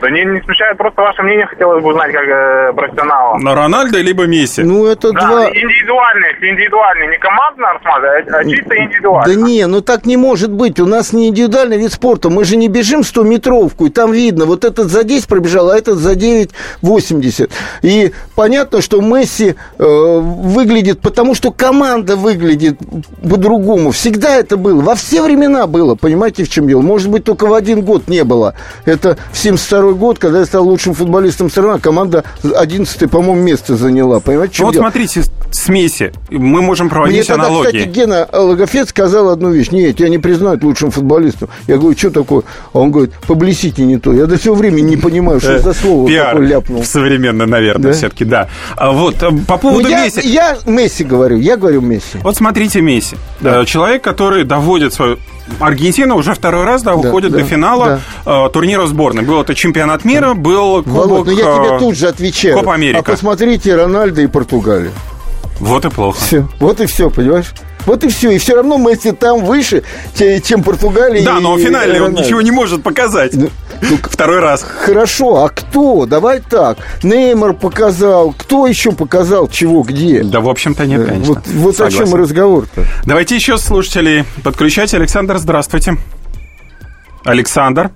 [0.00, 3.38] Да не, не смущает, просто ваше мнение хотелось бы узнать как э, профессионала.
[3.38, 4.62] На Рональдо либо Месси?
[4.62, 5.44] Ну, это Да, два...
[5.46, 9.34] индивидуально, если индивидуально, не командно рассматривать, а, а чисто индивидуально.
[9.34, 10.78] Да не, ну так не может быть.
[10.80, 12.30] У нас не индивидуальный вид спорта.
[12.30, 15.98] Мы же не бежим 100-метровку, и там видно, вот этот за 10 пробежал, а этот
[15.98, 17.50] за 9,80.
[17.82, 22.78] И понятно, что Месси э, выглядит, потому что команда выглядит
[23.28, 23.90] по-другому.
[23.90, 24.80] Всегда это было.
[24.80, 25.94] Во все времена было.
[25.94, 26.82] Понимаете, в чем дело?
[26.82, 28.54] Может быть, только в один год не было.
[28.84, 32.24] Это в 72 год, когда я стал лучшим футболистом страны, а команда
[32.56, 34.20] 11 по-моему, место заняла.
[34.20, 34.82] Понимаете, в чем Ну, вот дело?
[34.84, 37.66] смотрите, с- с Месси мы можем Мне проводить тогда, аналогии.
[37.78, 39.70] кстати, Гена Логофет сказал одну вещь.
[39.70, 41.48] Нет, тебя не признают лучшим футболистом.
[41.66, 42.42] Я говорю, что такое?
[42.72, 44.12] А он говорит, поблесите не то.
[44.12, 46.84] Я до сего времени не понимаю, что за слово Э, Пиар такое ляпнул.
[46.84, 47.98] современно, наверное, Да?
[47.98, 48.48] все-таки, да.
[48.76, 50.28] А вот э, по Ну, поводу я, Месси.
[50.28, 52.18] я Месси говорю, я говорю Месси.
[52.22, 53.16] Вот смотрите Месси.
[53.40, 53.62] Да.
[53.62, 55.18] Э, Человек, который доводит свою...
[55.60, 59.24] Аргентина уже второй раз да, Да, уходит да, до финала э, турнира сборной.
[59.24, 61.06] Был это чемпионат мира, был кубок...
[61.06, 62.56] Володь, ну я тебе э, тут же отвечаю.
[62.58, 63.00] Копа Америка.
[63.00, 64.92] А посмотрите Рональдо и Португалию.
[65.60, 66.18] Вот и плохо.
[66.20, 66.48] Все.
[66.60, 67.52] Вот и все, понимаешь?
[67.88, 68.32] Вот и все.
[68.32, 69.82] И все равно Месси там выше,
[70.44, 71.24] чем Португалия.
[71.24, 73.32] Да, но в финале он ничего не может показать.
[73.32, 73.48] Ну,
[73.80, 74.62] ну, Второй раз.
[74.62, 76.04] Хорошо, а кто?
[76.04, 76.76] Давай так.
[77.02, 78.34] Неймар показал.
[78.36, 80.22] Кто еще показал чего, где?
[80.22, 81.34] Да, в общем-то, нет, конечно.
[81.34, 82.18] Вот, вот о чем Согласен.
[82.18, 82.84] разговор-то.
[83.06, 84.92] Давайте еще слушателей подключать.
[84.92, 85.96] Александр, здравствуйте.
[87.24, 87.90] Александр,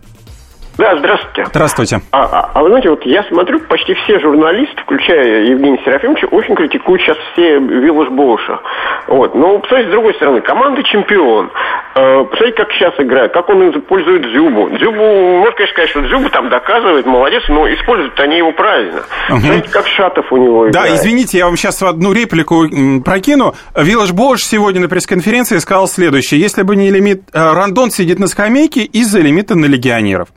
[0.78, 1.44] Да, здравствуйте.
[1.50, 2.00] здравствуйте.
[2.12, 6.54] А, а- а вы знаете, вот я смотрю, почти все журналисты, включая Евгения Серафимовича, очень
[6.54, 8.58] критикуют сейчас все Виллаж Боуша.
[9.06, 9.34] Вот.
[9.34, 11.50] Но, посмотрите, с другой стороны, команда чемпион.
[11.94, 14.70] Э, посмотрите, как сейчас играет, как он использует Дзюбу.
[14.70, 19.02] Дзюбу, можно, конечно, сказать, что Дзюбу там доказывает, молодец, но используют они его правильно.
[19.28, 20.94] Посмотрите, как Шатов у него Да, играет.
[20.94, 22.64] извините, я вам сейчас одну реплику
[23.04, 23.54] прокину.
[23.76, 26.40] Виллаж Бош сегодня на пресс-конференции сказал следующее.
[26.40, 27.22] Если бы не лимит...
[27.34, 30.28] э, Рандон сидит на скамейке из-за лимита на легионеров.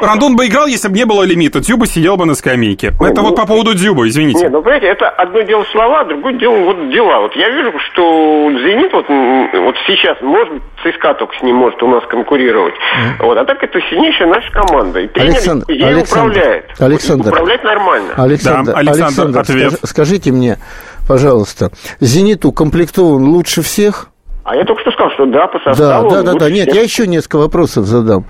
[0.00, 1.60] Рандон бы играл, если бы не было лимита.
[1.60, 2.88] Дзюба сидел бы на скамейке.
[2.88, 4.40] Это ну, вот по поводу Дзюба, извините.
[4.40, 7.20] Нет, ну, понимаете, это одно дело слова, другое дело вот дела.
[7.20, 11.80] Вот я вижу, что «Зенит» вот, вот сейчас, может быть, ЦСКА только с ним может
[11.82, 12.74] у нас конкурировать.
[13.20, 15.00] Вот, а так это сильнейшая наша команда.
[15.00, 16.64] И тренер Александр, ей Александр, управляет.
[16.80, 17.28] Александр.
[17.28, 18.08] Управлять нормально.
[18.16, 19.72] Александр, Да, Александр, Александр, ответ.
[19.74, 20.58] скаж- скажите мне,
[21.06, 24.08] пожалуйста, «Зенит» укомплектован лучше всех?
[24.44, 26.10] А я только что сказал, что да, по Да, составу...
[26.10, 26.50] да, да, лучше да.
[26.50, 26.74] Нет, всех.
[26.74, 28.24] я еще несколько вопросов задам.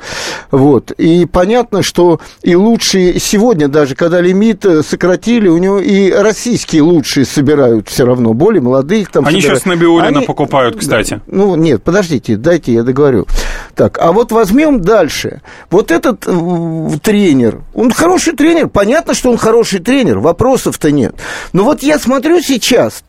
[0.50, 0.90] Вот.
[0.92, 6.82] И понятно, что и лучшие сегодня, даже когда лимит э, сократили, у него и российские
[6.82, 9.62] лучшие собирают все равно, более молодых там Они собирают.
[9.62, 11.20] сейчас Набиуллина Они- покупают, кстати.
[11.26, 13.26] Ну, нет, подождите, дайте я договорю.
[13.74, 15.40] Так, а вот возьмем дальше.
[15.70, 21.14] Вот этот э, тренер, он хороший тренер, понятно, что он хороший тренер, вопросов-то нет.
[21.54, 23.02] Но вот я смотрю сейчас,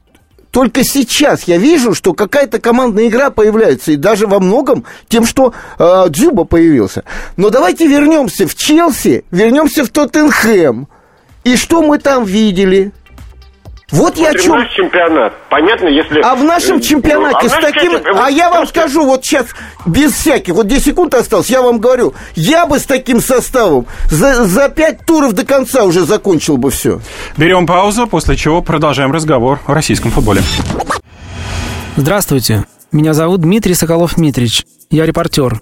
[0.54, 5.52] только сейчас я вижу, что какая-то командная игра появляется, и даже во многом тем, что
[5.80, 7.04] э, Дзюба появился.
[7.38, 10.88] Но давайте вернемся в Челси, вернемся в Тоттенхэм.
[11.44, 12.92] И что мы там видели?
[13.94, 14.56] Вот я о Смотрим чем...
[14.56, 15.34] наш чемпионат.
[15.50, 16.20] Понятно, если...
[16.22, 17.92] А в нашем э, чемпионате ну, а в с таким...
[17.92, 19.46] чемпионате- А я вам скажу, вот сейчас,
[19.86, 24.46] без всяких, вот 10 секунд осталось, я вам говорю, я бы с таким составом за,
[24.46, 27.02] за 5 туров до конца уже закончил бы все.
[27.38, 30.42] Берем паузу, после чего продолжаем разговор о российском футболе.
[31.96, 35.62] Здравствуйте, меня зовут Дмитрий Соколов-Митрич, я репортер.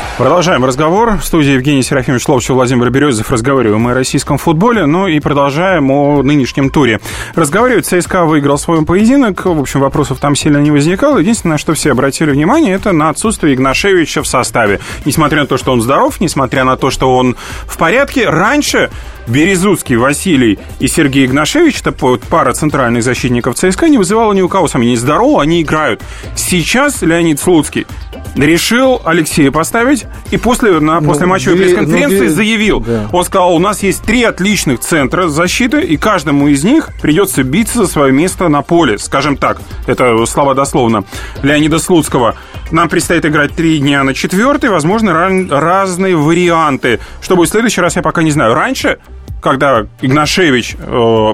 [0.17, 1.17] Продолжаем разговор.
[1.17, 3.31] В студии Евгений Серафимович Ловчев, Владимир Березов.
[3.31, 6.99] Разговариваем о российском футболе, ну и продолжаем о нынешнем туре.
[7.33, 9.45] Разговаривать, ЦСКА выиграл свой поединок.
[9.45, 11.17] В общем, вопросов там сильно не возникало.
[11.17, 14.79] Единственное, что все обратили внимание, это на отсутствие Игнашевича в составе.
[15.05, 18.91] Несмотря на то, что он здоров, несмотря на то, что он в порядке, раньше
[19.27, 24.67] Березуцкий, Василий и Сергей Игнашевич, это пара центральных защитников ЦСКА, не вызывала ни у кого
[24.67, 24.97] сомнений.
[24.97, 26.03] Здорово, они играют.
[26.35, 27.87] Сейчас Леонид Слуцкий
[28.35, 32.79] решил Алексея поставить и после, на Ну, после матчевой две- пресс-конференции ну, заявил.
[32.79, 33.09] да.
[33.11, 37.79] Он сказал, у нас есть три отличных центра защиты, и каждому из них придется биться
[37.79, 38.97] за свое место на поле.
[38.97, 41.03] Скажем так, это слова дословно
[41.43, 42.35] Леонида Слуцкого.
[42.71, 46.99] Нам предстоит играть три дня на четвертый, возможно, ран- разные варианты.
[47.21, 48.53] Что будет в следующий раз, я пока не знаю.
[48.53, 48.99] Раньше,
[49.41, 51.33] когда Игнашевич э,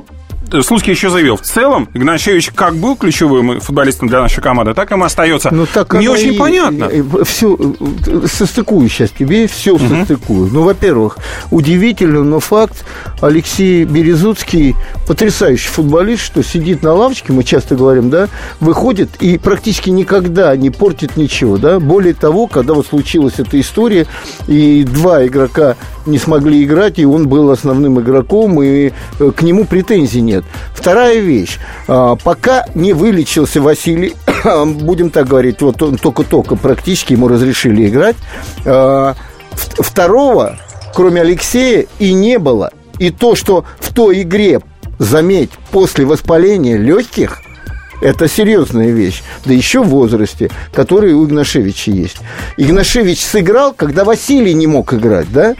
[0.64, 5.04] Слуцкий еще заявил, в целом Игнашевич как был ключевым футболистом для нашей команды, так им
[5.04, 5.50] остается.
[5.54, 6.86] Ну, так не очень и- понятно.
[6.86, 7.58] и- и- Все,
[8.26, 10.50] состыкую сейчас тебе, все состыкую.
[10.52, 11.18] Ну, во-первых,
[11.52, 12.86] удивительно, но факт,
[13.22, 14.76] Алексей Березуцкий,
[15.08, 18.28] потрясающий футболист, что сидит на лавочке, мы часто говорим, да,
[18.60, 21.80] выходит и практически никогда не портит ничего, да.
[21.80, 24.06] Более того, когда вот случилась эта история,
[24.48, 29.66] и два игрока не смогли играть, и он был основным игроком, и э, к нему
[29.66, 30.37] претензий нет.
[30.74, 31.58] Вторая вещь.
[31.88, 34.16] А, Пока не вылечился Василий,
[34.66, 38.16] будем так говорить, вот он только-только практически ему разрешили играть,
[38.66, 39.16] а,
[39.52, 40.58] второго,
[40.94, 42.72] кроме Алексея, и не было.
[43.00, 44.60] И то, что в той игре,
[45.00, 47.42] заметь, после воспаления легких,
[48.02, 49.24] это серьезная вещь.
[49.46, 52.18] Да еще в возрасте, который у Игнашевича есть.
[52.56, 55.56] Игнашевич сыграл, когда Василий не мог играть, да?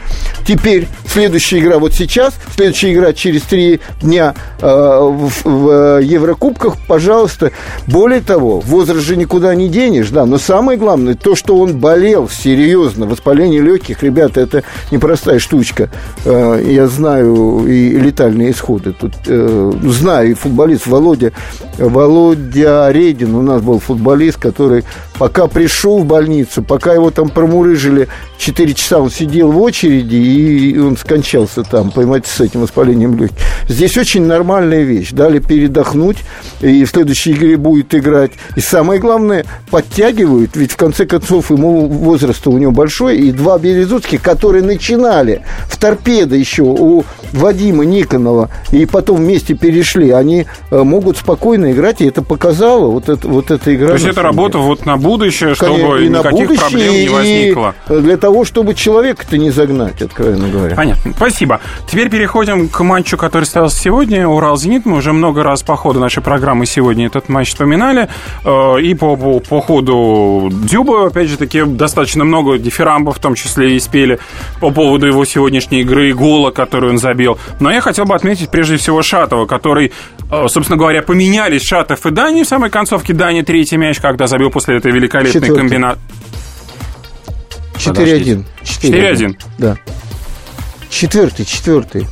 [0.46, 7.52] Теперь следующая игра вот сейчас, следующая игра через три дня э, в, в Еврокубках, пожалуйста.
[7.86, 12.28] Более того, возраст же никуда не денешь, да, но самое главное, то, что он болел
[12.28, 15.90] серьезно, воспаление легких, ребята, это непростая штучка.
[16.24, 18.92] Э, я знаю и летальные исходы.
[18.92, 21.32] Тут э, знаю и футболист Володя,
[21.78, 24.84] Володя Редин у нас был футболист, который
[25.18, 30.78] пока пришел в больницу, пока его там промурыжили 4 часа, он сидел в очереди, и
[30.78, 33.38] он скончался там, понимаете, с этим воспалением легких.
[33.66, 35.12] Здесь очень нормальная вещь.
[35.12, 36.18] Дали передохнуть,
[36.60, 38.32] и в следующей игре будет играть.
[38.56, 43.58] И самое главное, подтягивают, ведь в конце концов ему возраст у него большой, и два
[43.58, 50.82] березутских, которые начинали в торпедо еще у Вадима Никонова, и потом вместе перешли, они э,
[50.82, 53.88] могут спокойно играть, и это показало, вот, это, вот эта игра...
[53.88, 57.74] То есть это работа вот на будущее, чтобы и на никаких будущее, проблем не возникло.
[57.88, 60.76] для того, чтобы человека-то не загнать, откровенно говоря.
[60.76, 60.87] Понятно.
[61.16, 61.60] Спасибо.
[61.90, 64.26] Теперь переходим к матчу, который состоялся сегодня.
[64.28, 64.84] Урал-Зенит.
[64.84, 68.08] Мы уже много раз по ходу нашей программы сегодня этот матч вспоминали.
[68.44, 73.34] Э, И по, по, по ходу Дюба, опять же таки, достаточно много дифирамбов, в том
[73.34, 74.18] числе и спели
[74.60, 77.38] по поводу его сегодняшней игры и гола, который он забил.
[77.60, 79.92] Но я хотел бы отметить прежде всего Шатова, который,
[80.30, 83.12] э, собственно говоря, поменялись Шатов и Дани в самой концовке.
[83.12, 86.00] Дани третий мяч, когда забил после этой великолепной комбинации.
[87.78, 88.44] 4-1.
[88.64, 89.36] 4-1.
[89.58, 89.76] Да.
[90.90, 92.06] Четвертый, четвертый.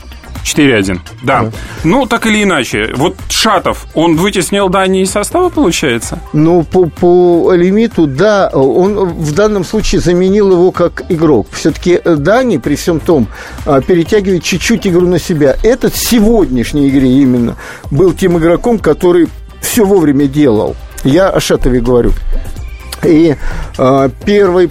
[0.46, 1.50] 4-1, да.
[1.82, 6.20] Ну, так или иначе, вот Шатов, он вытеснил Дани из состава, получается?
[6.32, 11.48] Ну, по, по лимиту, да, он в данном случае заменил его как игрок.
[11.50, 13.26] Все-таки Дани, при всем том,
[13.64, 15.56] а, перетягивает чуть-чуть игру на себя.
[15.64, 17.56] Этот в сегодняшней игре именно
[17.90, 19.28] был тем игроком, который
[19.60, 20.76] все вовремя делал.
[21.02, 22.12] Я о Шатове говорю.
[23.04, 23.36] И
[23.78, 24.70] э, первый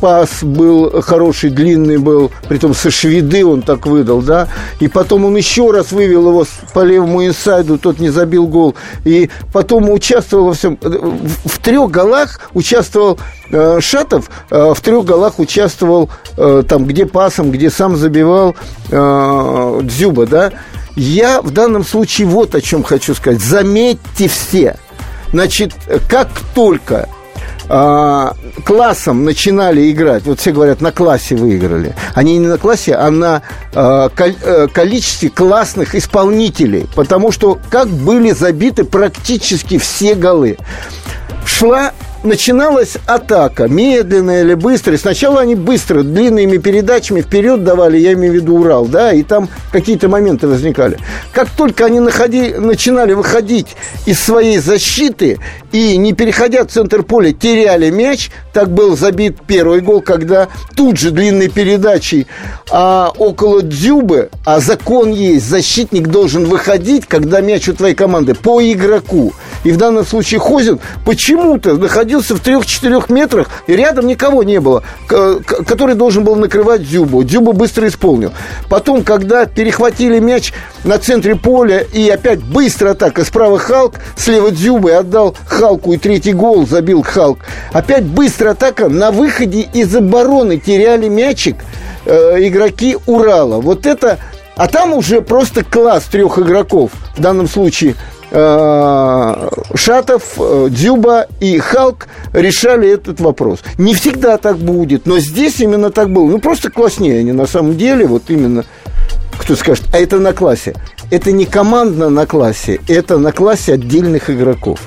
[0.00, 4.48] пас был хороший, длинный был, притом со шведы он так выдал, да.
[4.80, 8.74] И потом он еще раз вывел его по левому инсайду, тот не забил гол.
[9.04, 10.78] И потом участвовал во всем.
[10.80, 13.18] В трех голах участвовал
[13.50, 18.56] э, Шатов, э, в трех голах участвовал э, там, где пасом, где сам забивал
[18.90, 20.52] э, Дзюба, да.
[20.96, 23.40] Я в данном случае вот о чем хочу сказать.
[23.40, 24.76] Заметьте все,
[25.32, 25.72] Значит,
[26.08, 27.08] как только
[27.72, 31.94] а, классом начинали играть, вот все говорят, на классе выиграли.
[32.14, 33.42] Они не на классе, а на
[33.72, 36.88] а, э, количестве классных исполнителей.
[36.96, 40.58] Потому что как были забиты практически все голы.
[41.46, 41.92] Шла
[42.22, 44.98] начиналась атака, медленная или быстрая.
[44.98, 49.48] Сначала они быстро, длинными передачами вперед давали, я имею в виду Урал, да, и там
[49.72, 50.98] какие-то моменты возникали.
[51.32, 53.68] Как только они находи, начинали выходить
[54.06, 55.38] из своей защиты
[55.72, 60.98] и, не переходя в центр поля, теряли мяч, так был забит первый гол, когда тут
[60.98, 62.26] же длинной передачей
[62.70, 68.62] а около Дзюбы, а закон есть, защитник должен выходить, когда мяч у твоей команды, по
[68.62, 69.32] игроку.
[69.64, 71.74] И в данном случае Хозин почему-то
[72.10, 77.22] находился в 3-4 метрах, и рядом никого не было, который должен был накрывать Дзюбу.
[77.22, 78.32] Дзюба быстро исполнил.
[78.68, 80.52] Потом, когда перехватили мяч
[80.84, 85.98] на центре поля, и опять быстро атака, справа Халк, слева Дзюба, и отдал Халку, и
[85.98, 87.38] третий гол забил Халк.
[87.72, 91.56] Опять быстрая атака, на выходе из обороны теряли мячик
[92.06, 93.60] э, игроки Урала.
[93.60, 94.18] Вот это...
[94.56, 96.90] А там уже просто класс трех игроков.
[97.16, 97.94] В данном случае
[99.74, 103.60] Шатов, э, Дзюба и Халк решали этот вопрос.
[103.76, 106.28] Не всегда так будет, но здесь именно так было.
[106.30, 108.64] Ну, просто класснее они на самом деле, вот именно,
[109.38, 110.74] кто скажет, а это на классе.
[111.10, 114.78] Это не командно на классе, это на классе отдельных игроков.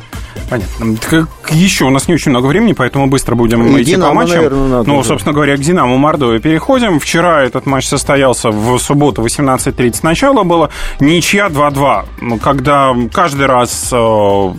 [0.53, 0.97] Понятно.
[1.09, 4.15] Так, еще у нас не очень много времени, поэтому быстро будем И идти «Динамо», по
[4.15, 4.35] матчам.
[4.35, 5.07] наверное, надо ну, уже.
[5.09, 6.99] собственно говоря, к «Динамо» Мордовия переходим.
[6.99, 10.69] Вчера этот матч состоялся в субботу 18.30 начало было.
[10.99, 12.05] Ничья 2-2.
[12.21, 14.53] Ну, Когда каждый раз э,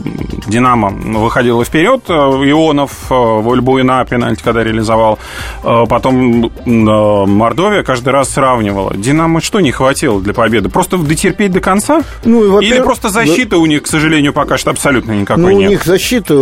[0.49, 5.21] «Динамо» выходила вперед, э, Ионов э, Вольбуина пенальти, когда реализовал.
[5.63, 8.95] Э, потом э, Мордовия каждый раз сравнивала.
[8.97, 10.71] «Динамо» что не хватило для победы?
[10.71, 12.03] Просто дотерпеть до конца?
[12.25, 15.84] Ну, Или просто защиты у них, к сожалению, пока что абсолютно никакой Ну, нет?
[15.85, 16.35] Них защита,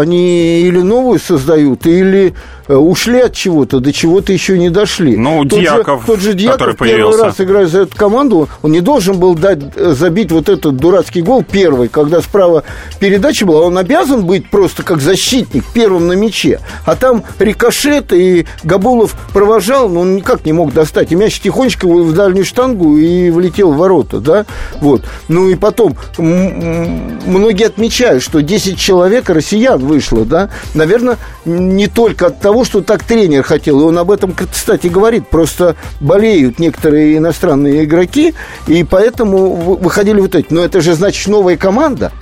[0.00, 2.34] они или новую создают, или
[2.68, 5.16] ушли от чего-то, до чего-то еще не дошли.
[5.16, 7.24] Ну, тот Дьяков, же, тот же Дьяков который первый появился.
[7.24, 11.22] раз играя за эту команду, он не должен был дать, э, забить вот этот дурацкий
[11.22, 12.64] гол первый, когда справа
[13.00, 16.60] передача была, он обязан быть просто как защитник первым на мяче.
[16.84, 21.12] А там рикошет, и Габулов провожал, но он никак не мог достать.
[21.12, 24.46] И мяч тихонечко в дальнюю штангу и влетел в ворота, да?
[24.80, 25.02] Вот.
[25.28, 30.50] Ну и потом, многие отмечают, что 10 человек россиян вышло, да?
[30.74, 35.28] Наверное, не только от того, что так тренер хотел, и он об этом, кстати, говорит,
[35.28, 38.34] просто болеют некоторые иностранные игроки,
[38.66, 40.46] и поэтому вы- выходили вот эти.
[40.50, 42.12] Но это же значит новая команда.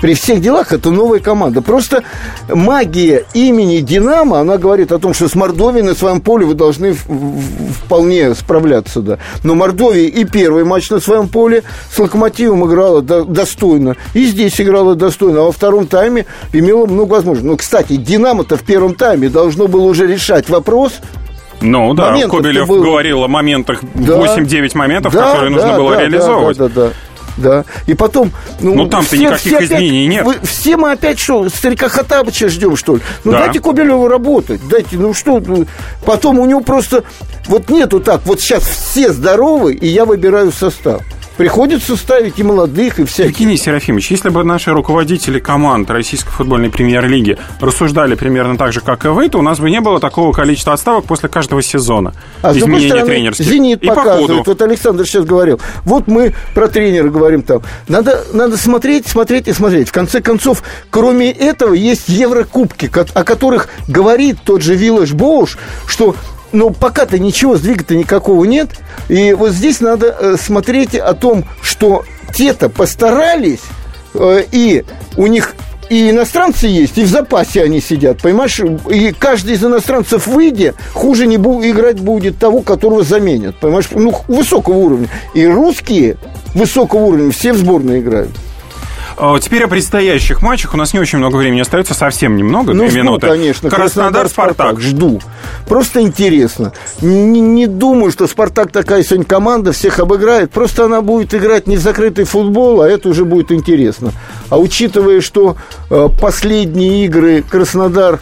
[0.00, 1.62] При всех делах это новая команда.
[1.62, 2.02] Просто
[2.48, 6.94] магия имени Динамо, она говорит о том, что с Мордовией на своем поле вы должны
[7.84, 9.18] вполне справляться, да.
[9.42, 14.60] Но Мордовия и первый матч на своем поле с Локомотивом играла до- достойно, и здесь
[14.60, 17.48] играла достойно, а во втором тайме имела много возможностей.
[17.48, 20.92] Ну, кстати, Динамо-то в первом тайме должно было уже решать вопрос,
[21.62, 22.82] Ну да, Кобелев было.
[22.84, 24.16] говорил о моментах, Да.
[24.18, 26.58] 8-9 моментов, Да, которые нужно да, было да, реализовывать.
[26.58, 26.90] Да, да, да.
[27.36, 27.64] Да.
[27.86, 28.32] И потом...
[28.60, 30.24] Ну, там-то никаких опять- изменений нет.
[30.24, 33.02] вы- все мы опять что, старика Хатабыча ждем, что ли?
[33.24, 33.40] Ну, Да.
[33.40, 34.60] дайте Кобелеву работать.
[34.68, 35.40] Дайте, ну что...
[35.40, 35.66] ну,
[36.04, 37.04] Потом у него просто...
[37.46, 41.02] Вот нету так, вот сейчас все здоровы, и я выбираю состав.
[41.36, 43.32] Приходится ставить и молодых, и всяких.
[43.32, 49.04] Евгений Серафимович, если бы наши руководители команд Российской футбольной премьер-лиги рассуждали примерно так же, как
[49.04, 52.14] и вы, то у нас бы не было такого количества отставок после каждого сезона.
[52.42, 53.46] А с другой стороны, тренерских.
[53.46, 57.62] «Зенит» И по показывает, вот Александр сейчас говорил, вот мы про тренера говорим там.
[57.88, 59.88] Надо, надо смотреть, смотреть и смотреть.
[59.88, 66.14] В конце концов, кроме этого, есть Еврокубки, о которых говорит тот же Виллаж Боуш, что
[66.54, 68.70] ну, пока-то ничего, сдвига-то никакого нет.
[69.08, 73.60] И вот здесь надо э, смотреть о том, что те-то постарались,
[74.14, 74.84] э, и
[75.16, 75.54] у них
[75.90, 78.58] и иностранцы есть, и в запасе они сидят, понимаешь?
[78.90, 83.88] И каждый из иностранцев, выйдя, хуже не бу- играть будет того, которого заменят, понимаешь?
[83.90, 85.08] Ну, высокого уровня.
[85.34, 86.16] И русские
[86.54, 88.30] высокого уровня все в сборной играют.
[89.16, 90.74] А, Теперь о предстоящих матчах.
[90.74, 93.26] У нас не очень много времени остается, совсем немного, Ну, две жду, минуты.
[93.28, 93.70] конечно.
[93.70, 94.80] Краснодар, Спартак.
[94.80, 95.20] Жду.
[95.68, 96.72] Просто интересно.
[97.00, 100.50] Не, не думаю, что Спартак такая сегодня команда, всех обыграет.
[100.50, 104.12] Просто она будет играть не в закрытый футбол, а это уже будет интересно.
[104.50, 105.56] А учитывая, что
[105.90, 108.20] э, последние игры Краснодар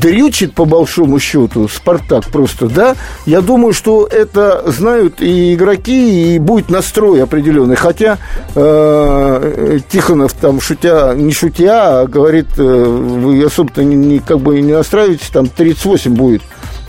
[0.00, 2.94] дрючит по большому счету Спартак просто, да,
[3.26, 7.76] я думаю, что это знают и игроки, и будет настрой определенный.
[7.76, 8.18] Хотя
[8.54, 14.60] э, Тихонов там шутя, не шутя, а говорит, э, вы особо-то не, не- как бы
[14.60, 16.42] не настраиваетесь, там 38 будет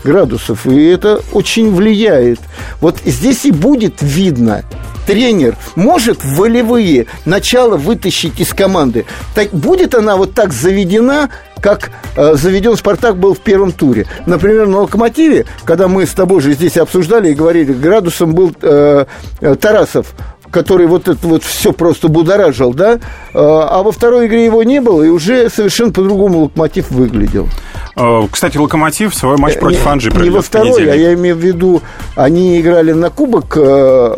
[0.04, 2.40] градусов, и это очень влияет.
[2.80, 4.64] Вот здесь и будет видно,
[5.10, 9.06] тренер может волевые начало вытащить из команды.
[9.34, 11.30] Так, будет она вот так заведена,
[11.60, 14.06] как э, заведен Спартак был в первом туре.
[14.26, 19.06] Например, на Локомотиве, когда мы с тобой же здесь обсуждали и говорили, градусом был э,
[19.40, 20.14] э, Тарасов,
[20.50, 22.98] который вот это вот все просто будоражил, да,
[23.32, 27.48] Э, а во второй игре его не было, и уже совершенно по-другому Локомотив выглядел.
[27.96, 31.00] Э, Кстати, Локомотив свой матч против Анжи не, проведет во второй, а понедельник.
[31.00, 31.82] я имею в виду,
[32.16, 33.60] они играли на кубок, э,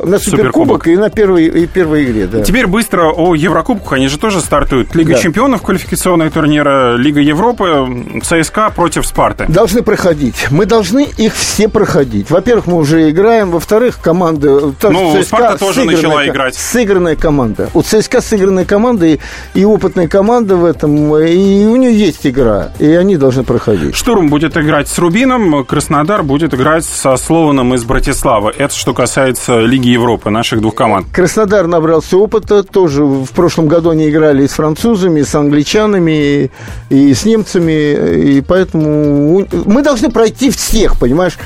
[0.05, 0.89] на суперкубок, Суперкубок.
[0.89, 2.43] и на первой, и первой игре, да.
[2.43, 3.93] Теперь быстро о Еврокубках.
[3.93, 4.95] Они же тоже стартуют.
[4.95, 5.19] Лига Да.
[5.19, 9.45] чемпионов, квалификационные турниры, Лига Европы, ЦСКА против Спарты.
[9.49, 10.47] Должны проходить.
[10.51, 12.31] Мы должны их все проходить.
[12.31, 13.51] Во-первых, мы уже играем.
[13.51, 14.61] Во-вторых, команда...
[14.61, 16.55] же Ну, «Спарта» тоже начала ко- играть.
[16.55, 17.69] Сыгранная команда.
[17.75, 19.19] У ЦСКА сыгранная команда и,
[19.55, 21.17] и опытная команда в этом.
[21.17, 22.73] И у нее есть игра.
[22.79, 23.95] И они должны проходить.
[23.95, 28.53] Штурм будет играть с Рубином, Краснодар будет играть со Слованом из Братиславы.
[28.57, 31.07] Это что касается Лиги Европы, наших двух команд.
[31.13, 32.63] Краснодар набрался опыта.
[32.63, 36.51] Тоже в прошлом году они играли и с французами, и с англичанами,
[36.91, 38.37] и, и с немцами.
[38.37, 41.39] И поэтому мы должны пройти всех, понимаешь?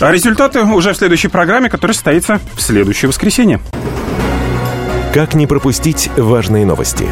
[0.00, 3.60] А результаты уже в следующей программе, которая состоится в следующее воскресенье.
[5.12, 7.06] Как не пропустить важные новости?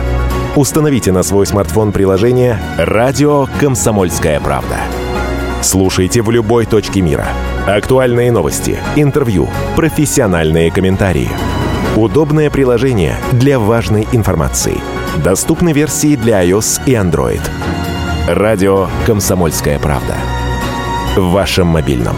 [0.57, 4.79] Установите на свой смартфон приложение «Радио Комсомольская правда».
[5.63, 7.27] Слушайте в любой точке мира.
[7.67, 11.29] Актуальные новости, интервью, профессиональные комментарии.
[11.97, 14.81] Удобное приложение для важной информации.
[15.23, 17.43] Доступны версии для iOS и Android.
[18.29, 20.15] «Радио Комсомольская правда».
[21.17, 22.17] В вашем мобильном.